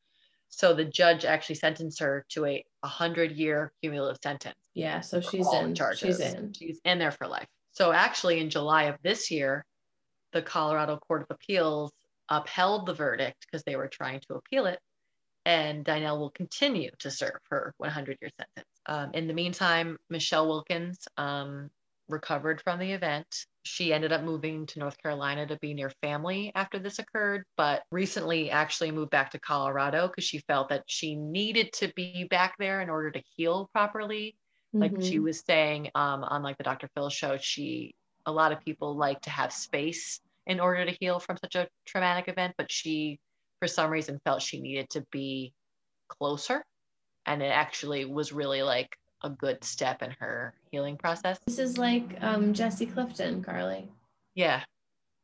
[0.50, 4.56] So the judge actually sentenced her to a 100 year cumulative sentence.
[4.74, 5.02] Yeah.
[5.02, 5.76] So she's in.
[5.76, 6.00] charges.
[6.00, 6.54] She's in.
[6.54, 7.48] She's in there for life.
[7.72, 9.66] So actually, in July of this year,
[10.32, 11.92] the Colorado Court of Appeals
[12.30, 14.80] upheld the verdict because they were trying to appeal it.
[15.46, 18.70] And Dynel will continue to serve her 100 year sentence.
[18.88, 21.70] Um, in the meantime, Michelle Wilkins um,
[22.08, 23.46] recovered from the event.
[23.64, 27.84] She ended up moving to North Carolina to be near family after this occurred, but
[27.92, 32.56] recently actually moved back to Colorado because she felt that she needed to be back
[32.60, 34.36] there in order to heal properly
[34.80, 35.20] like she Mhm.
[35.20, 39.22] was saying um, on like the dr phil show she a lot of people like
[39.22, 43.20] to have space in order to heal from such a traumatic event but she
[43.60, 45.54] for some reason felt she needed to be
[46.08, 46.64] closer
[47.26, 51.78] and it actually was really like a good step in her healing process This is
[51.78, 53.88] like um Jesse Clifton, Carly,
[54.36, 54.62] yeah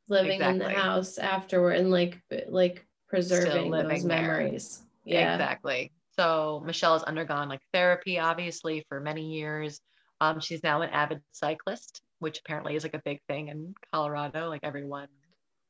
[0.08, 2.20] living in the house afterward and like
[2.50, 4.22] like preserving those there.
[4.22, 4.82] memories.
[5.06, 5.34] Yeah.
[5.36, 9.80] exactly so michelle has undergone like therapy obviously for many years
[10.20, 14.48] um, she's now an avid cyclist which apparently is like a big thing in colorado
[14.50, 15.08] like everyone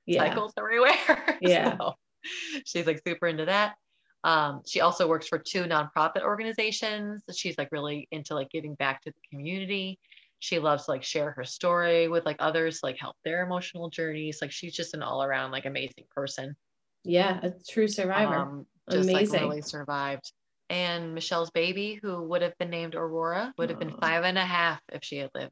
[0.06, 0.26] Yeah.
[0.26, 1.38] cycles everywhere.
[1.42, 1.78] Yeah.
[1.78, 1.94] So
[2.66, 3.76] she's like super into that.
[4.24, 7.24] Um, she also works for two nonprofit organizations.
[7.34, 10.00] She's like really into like giving back to the community.
[10.40, 14.40] She loves to like share her story with like others, like help their emotional journeys.
[14.42, 16.56] Like she's just an all around like amazing person.
[17.04, 17.40] Yeah.
[17.44, 18.36] A true survivor.
[18.36, 19.42] Um, just like Amazing.
[19.42, 20.32] really survived.
[20.70, 24.46] And Michelle's baby, who would have been named Aurora, would have been five and a
[24.46, 25.52] half if she had lived.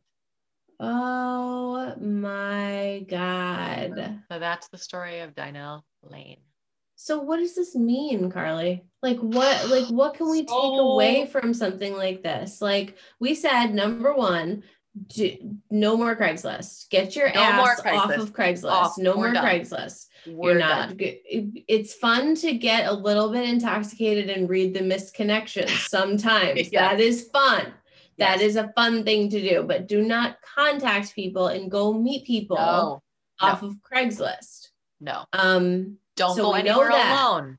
[0.79, 4.21] oh my God.
[4.31, 6.39] So that's the story of Dynel Lane.
[7.01, 8.83] So what does this mean, Carly?
[9.01, 12.61] Like what like what can we take away from something like this?
[12.61, 14.61] Like we said number 1,
[15.07, 15.37] do,
[15.71, 16.89] no more Craigslist.
[16.89, 18.69] Get your No ass off of Craigslist.
[18.71, 18.97] Off.
[18.97, 19.45] No We're more done.
[19.45, 20.07] Craigslist.
[20.27, 24.81] We're You're not it- it's fun to get a little bit intoxicated and read the
[24.81, 26.69] missed connections sometimes.
[26.69, 26.71] Yes.
[26.73, 27.67] That is fun.
[28.17, 28.49] That Yes.
[28.49, 32.57] is a fun thing to do, but do not contact people and go meet people
[32.57, 33.01] No,
[33.39, 34.67] off of Craigslist.
[34.99, 35.23] no.
[35.31, 37.57] Um Don't So go anywhere alone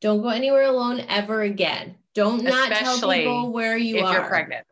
[0.00, 1.96] Don't go anywhere alone ever again.
[2.14, 4.12] Don't not tell people where you if are.
[4.14, 4.64] you're pregnant.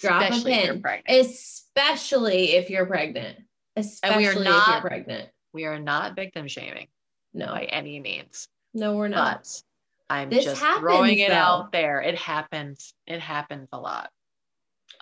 [0.00, 1.26] Drop a Especially if you're pregnant.
[1.26, 3.38] Especially if you're pregnant.
[3.76, 5.28] Especially if you're not- pregnant.
[5.52, 6.88] we are not victim shaming
[7.34, 8.48] No, by any means.
[8.72, 9.42] no, we're not.
[9.42, 9.62] But
[10.10, 11.34] I'm This just happens, throwing it though.
[11.34, 12.00] out there.
[12.00, 12.94] It happens.
[13.06, 14.10] It happens a lot.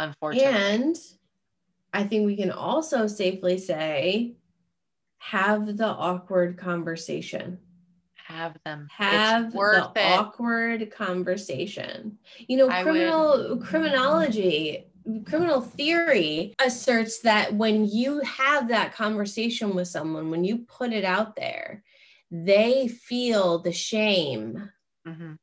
[0.01, 0.51] Unfortunately.
[0.53, 0.97] And
[1.95, 4.35] I think we can also safely say
[5.19, 7.59] have the awkward conversation.
[8.37, 8.87] Have them.
[8.91, 10.19] Have it's worth the it.
[10.19, 12.19] awkward conversation.
[12.49, 14.87] You know, I criminal criminology,
[15.25, 21.05] criminal theory asserts that when you have that conversation with someone, when you put it
[21.05, 21.85] out there,
[22.31, 24.71] they feel the shame
[25.07, 25.37] Mhm.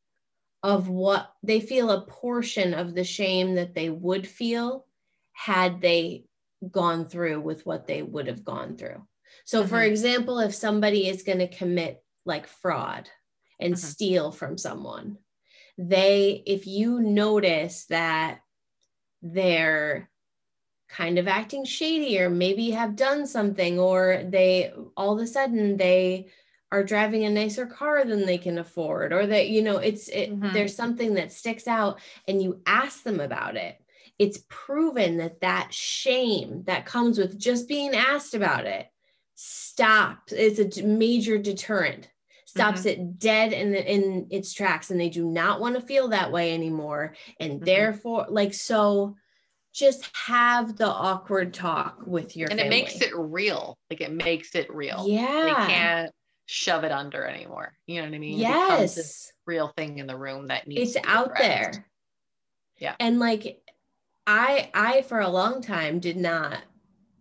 [0.61, 4.85] of what they feel a portion of the shame that they would feel
[5.33, 6.25] had they
[6.71, 9.05] gone through with what they would have gone through.
[9.45, 9.87] So, for Mhm.
[9.87, 13.09] example, if somebody is going to commit like fraud
[13.59, 13.77] and Mhm.
[13.77, 15.19] steal from someone,
[15.77, 18.41] they, if you notice that
[19.21, 20.09] they're
[20.89, 25.77] kind of acting shady or maybe have done something or they all of a sudden
[25.77, 26.29] they
[26.71, 30.29] are driving a nicer car than they can afford or that you know it's it,
[30.31, 30.53] Mhm.
[30.53, 33.81] there's something that sticks out and you ask them about it
[34.19, 38.87] it's proven that that shame that comes with just being asked about it
[39.35, 42.09] stops it's a major deterrent
[42.55, 46.31] stops it dead in in its tracks and they do not want to feel that
[46.31, 47.65] way anymore and Mhm.
[47.65, 49.15] therefore like so
[49.73, 52.77] just have the awkward talk with your And family.
[52.77, 53.75] it makes it real.
[53.89, 55.05] Like it makes it real.
[55.07, 56.11] yeah They can't
[56.45, 57.73] shove it under anymore.
[57.87, 58.39] You know what I mean?
[58.39, 61.41] It this real thing in the room that needs it's to be out addressed.
[61.73, 61.85] there
[62.77, 62.95] Yeah.
[62.99, 63.63] and like
[64.27, 66.59] i i for a long time did not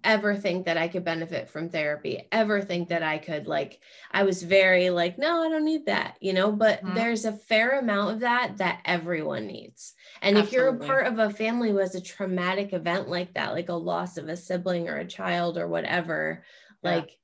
[0.05, 3.80] ever think that i could benefit from therapy ever think that i could like
[4.11, 6.94] i was very like no i don't need that you know but Mhm.
[6.94, 11.18] there's a fair amount of that that everyone needs and if you're a part of
[11.18, 14.88] a family who has a traumatic event like that like a loss of a sibling
[14.88, 16.44] or a child or whatever
[16.82, 17.05] Yeah.
[17.05, 17.18] like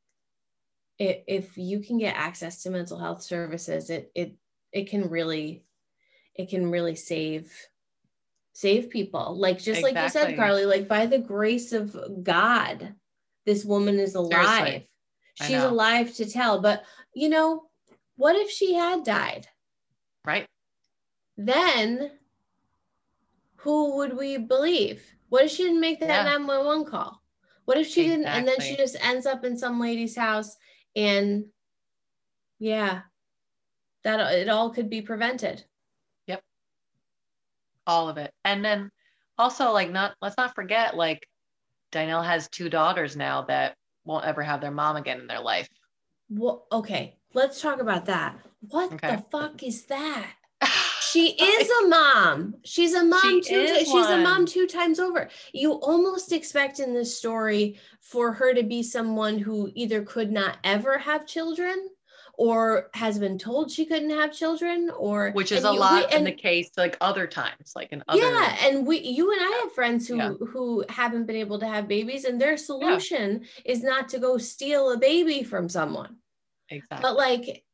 [0.99, 4.37] if you can get access to mental health services it it
[4.72, 5.64] it can really
[6.35, 7.53] it can really save
[8.59, 9.37] save people.
[9.39, 12.93] Like just like you said carly like by the grace of god
[13.47, 14.83] this woman is alive.
[15.41, 16.61] I she's alive to tell.
[16.61, 16.83] But
[17.15, 17.69] you know
[18.17, 19.47] what if she had died?
[20.25, 20.47] Right?
[21.37, 22.11] then
[23.59, 25.05] who would we believe?
[25.29, 26.23] What if she didn't make that Yeah.
[26.25, 27.23] 911 call?
[27.65, 30.57] What if she didn't and then she just ends up in some lady's house
[30.97, 31.45] and
[32.59, 33.03] yeah
[34.03, 35.65] that it all could be prevented
[37.89, 38.32] All of it.
[38.45, 38.91] And then
[39.39, 41.26] also like not let's not forget like
[41.91, 43.74] Dynel has two daughters now that
[44.05, 45.68] won't ever have their mom again in their life.
[46.28, 49.16] well okay let's talk about that what Okay.
[49.16, 50.26] the fuck is that
[51.12, 55.28] she is a mom she's a mom She two she's a mom two times over
[55.55, 60.59] you almost expect in this story for her to be someone who either could not
[60.64, 61.89] ever have children
[62.39, 66.16] or has been told she couldn't have children or which is a you- lot we-
[66.16, 69.61] in the case like other times, like in other yeah and we you and i
[69.62, 70.32] have friends who Yeah.
[70.53, 74.93] who haven't been able to have babies and their solution is not to go steal
[74.93, 76.16] a baby from someone
[76.70, 77.03] exactly.
[77.03, 77.64] but like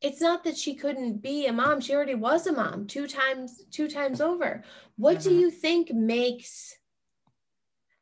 [0.00, 3.62] it's not that she couldn't be a mom she already was a mom two times
[3.70, 4.64] two times over
[4.96, 5.40] what do Mhm.
[5.40, 6.76] you think makes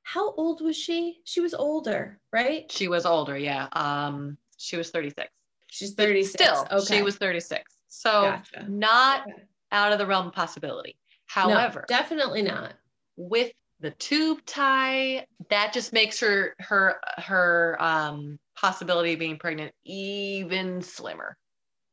[0.05, 3.69] how old was she she was older right she was older, yeah.
[3.73, 5.29] Um she was 36.
[5.73, 7.65] She's But 36 Still, okay she was 36.
[7.89, 8.67] So Gotcha.
[8.69, 9.43] not Okay.
[9.73, 10.97] out of the realm of possibility.
[11.37, 12.75] No, However, definitely not
[13.17, 19.73] with the tube tie, that just makes her her her um possibility of being pregnant
[19.85, 21.37] even slimmer.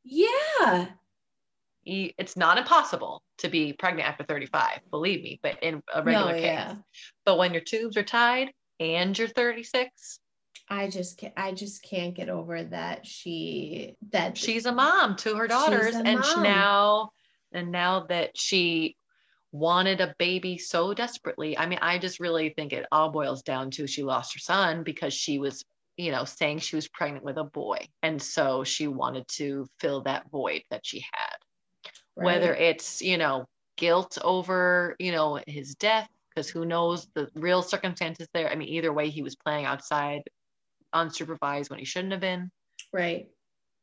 [0.04, 0.88] yeah
[1.86, 6.38] It's not impossible to be pregnant after 35, believe me, but in a regular no,
[6.38, 6.44] case.
[6.44, 6.76] yeah.
[7.26, 10.19] But when your tubes are tied and you're 36,
[10.70, 15.36] I just can't, I just can't get over that she that she's a mom to
[15.36, 17.12] her daughters and she now
[17.52, 18.96] and now that she
[19.52, 23.72] wanted a baby so desperately i mean i just really think it all boils down
[23.72, 25.66] to she lost her son because she was
[26.00, 27.78] you know saying she was pregnant with a boy.
[28.02, 31.36] And so she wanted to fill that void that she had.
[32.16, 33.46] Whether it's you know
[33.76, 38.50] guilt over you know his death because who knows the real circumstances there.
[38.50, 40.22] I mean either way he was playing outside
[40.94, 42.52] unsupervised when he shouldn't have been
[42.94, 43.28] right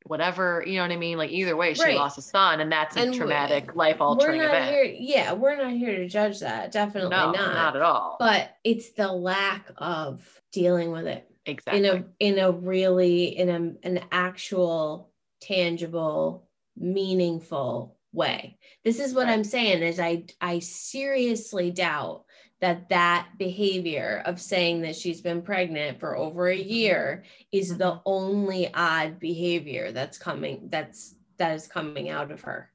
[0.04, 1.18] whatever, you know what I mean?
[1.18, 1.96] Like either way, she Right.
[1.96, 4.70] lost a son, and that's a And traumatic, life we're altering not event.
[4.70, 7.74] here yeah we're not here to judge that definitely no, not, not.
[7.74, 8.16] at all.
[8.20, 11.80] but it's the lack of dealing with it exactly.
[11.88, 18.58] in a in a really in a an actual tangible, meaningful way.
[18.84, 19.32] This is what Right.
[19.34, 22.24] I'm saying is I I seriously doubt
[22.60, 27.92] that that behavior of saying that she's been pregnant for over a year is the
[27.92, 28.02] Mhm.
[28.06, 32.72] only odd behavior that's coming that's that is coming out of her.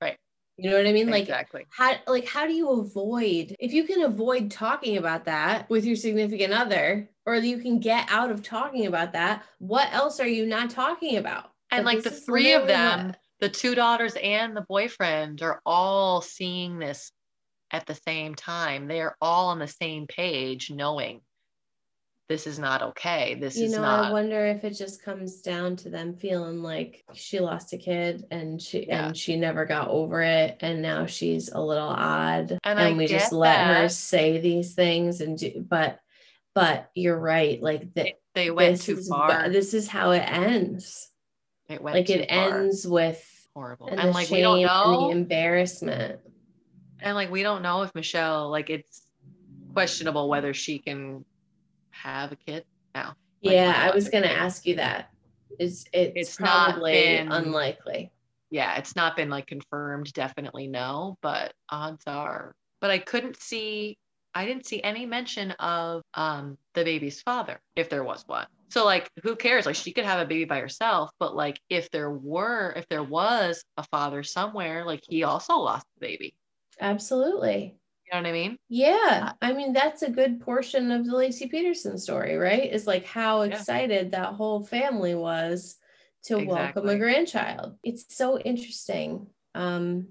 [0.00, 0.16] Right.
[0.56, 1.10] You know what I mean?
[1.10, 1.66] Like exactly.
[1.70, 5.96] how like how do you avoid if you can avoid talking about that with your
[5.96, 10.46] significant other or you can get out of talking about that what else are you
[10.46, 14.14] not talking about And But like the three of literally what- them, the two daughters
[14.22, 17.10] and the boyfriend are all seeing this
[17.70, 18.86] at the same time.
[18.88, 21.20] They are all on the same page, knowing
[22.28, 23.36] this is not okay.
[23.38, 26.60] This you is know not i wonder if it just comes down to them feeling
[26.60, 29.06] like she lost a kid and she Yeah.
[29.06, 33.06] and she never got over it and now she's a little odd And and, we
[33.06, 36.00] just let her say these things and do but
[36.52, 39.48] but you're right like the, they went too is, far.
[39.48, 41.08] this is how it ends
[41.68, 42.58] it went like it far.
[42.60, 43.86] ends with horrible.
[43.86, 46.18] and, And, like shame we don't and the embarrassment.
[47.00, 49.02] And like we don't know if Michelle, like it's
[49.74, 51.24] questionable whether she can
[51.90, 53.14] have a kid now.
[53.42, 55.10] Like, yeah, I was gonna ask you that.
[55.58, 58.10] Is it's, It's not probably been- unlikely.
[58.50, 62.54] yeah, it's not been like confirmed, definitely no, but odds are.
[62.80, 63.96] But I couldn't see,
[64.34, 68.46] I didn't see any mention of um the baby's father, if there was one.
[68.68, 69.64] So like, who cares?
[69.64, 73.04] Like, she could have a baby by herself, but like, if there were, if there
[73.04, 76.34] was a father somewhere, like he also lost the baby.
[76.80, 77.78] Absolutely.
[78.04, 78.56] You know what I mean?
[78.68, 79.32] Yeah.
[79.42, 82.72] I mean, that's a good portion of the Laci Peterson story, right?
[82.72, 83.56] Is like how Yeah.
[83.56, 85.76] excited that whole family was
[86.24, 87.78] to welcome a grandchild.
[87.82, 90.08] It's so interesting, um,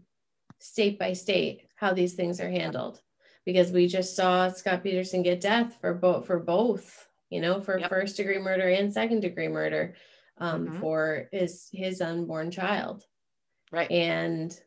[0.60, 3.02] state by state, how these things are handled.
[3.46, 7.78] Because we just saw Scott Peterson get death for both for both, you know, for
[7.78, 7.90] Yep.
[7.90, 9.96] first degree murder and second degree murder,
[10.38, 10.80] um, Mhm.
[10.82, 13.06] for his his unborn child.
[13.72, 13.92] Right.
[13.92, 14.58] and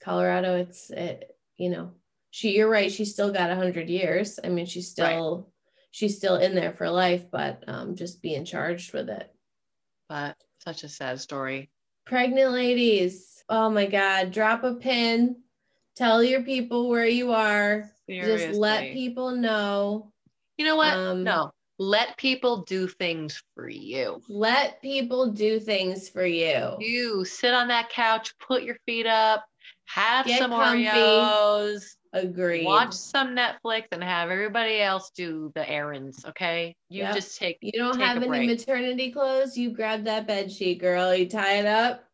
[0.00, 1.90] colorado it's it, you know
[2.30, 5.12] she you're right she still got a 100 years i mean she's Right.
[5.12, 5.52] still
[5.90, 9.32] she's still in there for life but um just being charged with it
[10.08, 11.70] But such a sad story.
[12.06, 15.36] pregnant ladies oh my god drop a pin
[15.96, 20.12] tell your people where you are just let people know
[20.56, 20.96] You know what?
[20.96, 21.50] um, no.
[21.80, 24.20] Let people do things for you.
[24.28, 29.44] let people do things for you You sit on that couch, put your feet up,
[29.86, 30.84] have Get some comfy.
[30.86, 36.24] Oreos, agreed watch some Netflix, and have everybody else do the errands.
[36.26, 37.14] Okay, you Yep.
[37.14, 37.58] just take.
[37.60, 38.46] you don't take have any break.
[38.48, 42.04] maternity clothes you grab that bed sheet girl you tie it up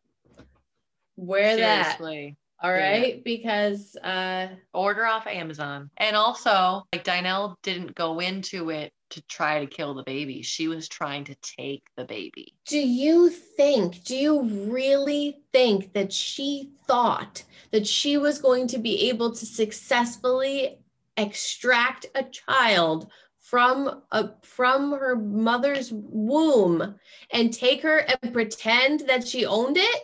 [1.17, 2.81] wear that Seriously, All Do it.
[2.81, 5.89] right, because uh order off Amazon.
[5.97, 10.41] And also, like Dynel didn't go into it to try to kill the baby.
[10.41, 12.53] She was trying to take the baby.
[12.67, 18.77] do you think, do you really think that she thought that she was going to
[18.77, 20.77] be able to successfully
[21.17, 23.09] extract a child
[23.39, 26.95] from a from her mother's womb
[27.31, 30.01] and take her and pretend that she owned it?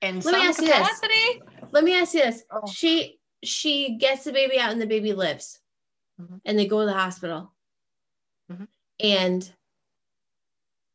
[0.00, 0.76] In Let me ask you this.
[0.76, 1.42] capacity,
[1.72, 2.44] Let me ask you this.
[2.50, 2.70] Oh.
[2.70, 5.58] She she gets the baby out and the baby lives.
[6.20, 6.40] Mhm.
[6.44, 7.51] And they go to the hospital.
[9.00, 9.50] And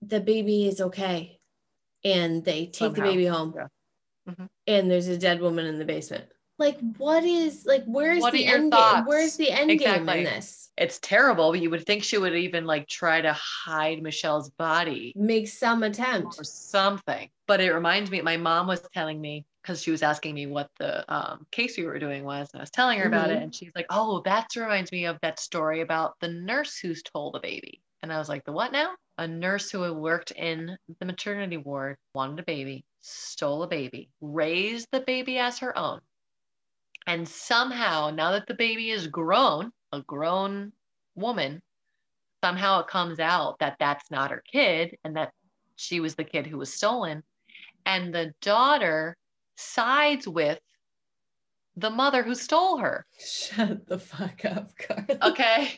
[0.01, 1.39] the baby is okay.
[2.03, 3.53] And they take the baby home.
[3.55, 3.67] yeah.
[4.29, 4.49] Mhm.
[4.67, 6.25] And there's a dead woman in the basement.
[6.59, 9.05] Like what is like where's the end game?
[9.05, 10.71] Where's the end game in this?
[10.75, 11.55] it's terrible.
[11.55, 16.39] You would think she would even like try to hide Michelle's body Make some attempt.
[16.39, 17.29] or something.
[17.47, 20.69] But it reminds me, my mom was telling me because she was asking me what
[20.79, 23.53] the um, case we were doing was, and I was telling her about it, and
[23.53, 27.39] she's like, "Oh, that reminds me of that story about the nurse who stole the
[27.39, 31.05] baby." And I was like, "The what now?" A nurse who had worked in the
[31.05, 36.01] maternity ward wanted a baby, stole a baby, raised the baby as her own,
[37.07, 40.71] and somehow, now that the baby is grown, a grown
[41.15, 41.61] woman,
[42.43, 45.33] somehow it comes out that that's not her kid, and that
[45.77, 47.23] she was the kid who was stolen
[47.85, 49.15] and the daughter
[49.55, 50.59] sides with
[51.75, 55.17] the mother who stole her Shut the fuck up, Carly.
[55.23, 55.77] okay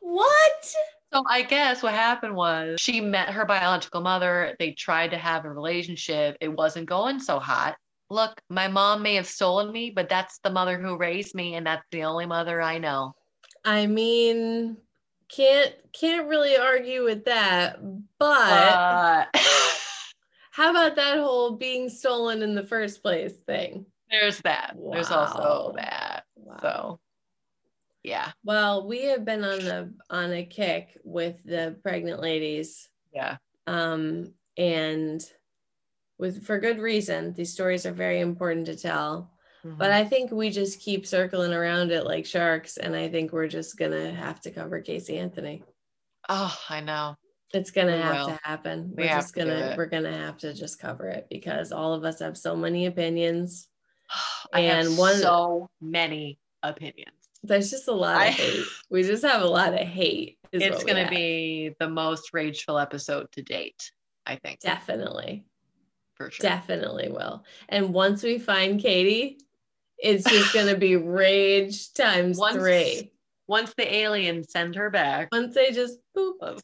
[0.00, 0.74] what?
[1.20, 5.44] So i guess what happened was she met her biological mother they tried to have
[5.44, 7.76] a relationship it wasn't going so hot
[8.10, 11.66] look my mom may have stolen me but that's the mother who raised me and
[11.66, 13.14] that's the only mother i know
[13.64, 14.78] I mean,
[15.28, 17.78] can't can't really argue with that.
[18.18, 18.78] But
[20.50, 23.86] how about that whole being stolen in the first place thing?
[24.10, 26.56] there's that there's also that Wow.
[26.60, 27.00] so
[28.02, 33.36] yeah Well, we have been on the on a kick with the pregnant ladies Yeah.
[33.66, 35.24] um, and
[36.18, 37.32] with for good reason.
[37.34, 39.32] These stories are very important to tell.
[39.64, 39.94] But Mhm.
[39.94, 43.76] I think we just keep circling around it like sharks, and I think we're just
[43.78, 45.62] gonna have to cover Casey Anthony.
[46.28, 47.16] oh, I know.
[47.52, 48.26] It's gonna We have will.
[48.36, 48.90] to happen.
[48.96, 52.04] We We're have just gonna we're gonna have to just cover it because all of
[52.04, 53.68] us have so many opinions.
[54.52, 57.19] I have And one- so many opinions.
[57.42, 58.64] There's just a lot I- of hate.
[58.90, 60.38] We just have a lot of hate.
[60.52, 63.90] It's going to be the most rageful episode to date,
[64.26, 64.60] I think.
[64.60, 65.44] definitely,
[66.14, 66.42] For sure.
[66.42, 67.44] definitely will.
[67.68, 69.38] And once we find Katie,
[69.98, 73.12] it's just gonna be rage times Once- three.
[73.46, 76.54] Once the aliens send her back, Once they just boop, uh,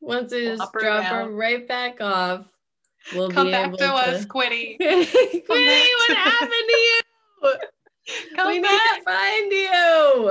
[0.00, 2.46] once they just her drop her right back off,
[3.14, 3.92] we'll come be back able to to.
[3.92, 4.76] us, Quitty.
[4.80, 7.54] Quitty, what happened to you?
[8.36, 10.30] Come we need to find you.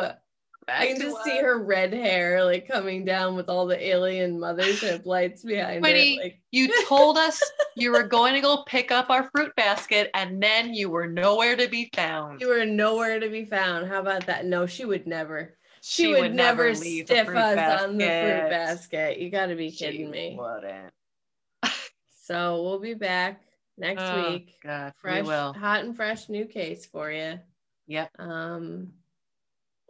[0.67, 1.23] back I can just us.
[1.23, 6.17] see her red hair like coming down with all the alien mothership lights behind it.
[6.21, 7.41] Like You told us
[7.75, 11.55] you were going to go pick up our fruit basket, and then you were nowhere
[11.55, 12.39] to be found.
[12.41, 13.87] you were nowhere to be found.
[13.87, 14.45] How about that?
[14.45, 15.55] No, she would never.
[15.83, 18.49] She, She would, never leave the stiff us on the fruit basket.
[18.51, 19.17] basket.
[19.19, 20.37] You got to be She kidding me.
[20.39, 20.93] Wouldn't.
[22.23, 23.41] So we'll be back
[23.77, 24.55] next Oh, week.
[24.63, 27.39] God, Fresh, hot and fresh new case for you.
[27.87, 28.09] Yep.
[28.19, 28.93] Um,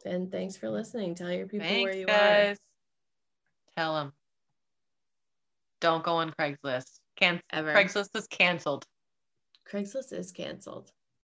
[0.05, 1.15] and thanks for listening.
[1.15, 2.57] Tell your people Thanks, where you guys.
[3.77, 4.13] Tell them.
[5.79, 6.99] Don't go on Craigslist.
[7.15, 7.41] Can- are.
[7.51, 7.73] Ever.
[7.73, 8.85] Craigslist is canceled.
[9.71, 10.91] Craigslist is canceled.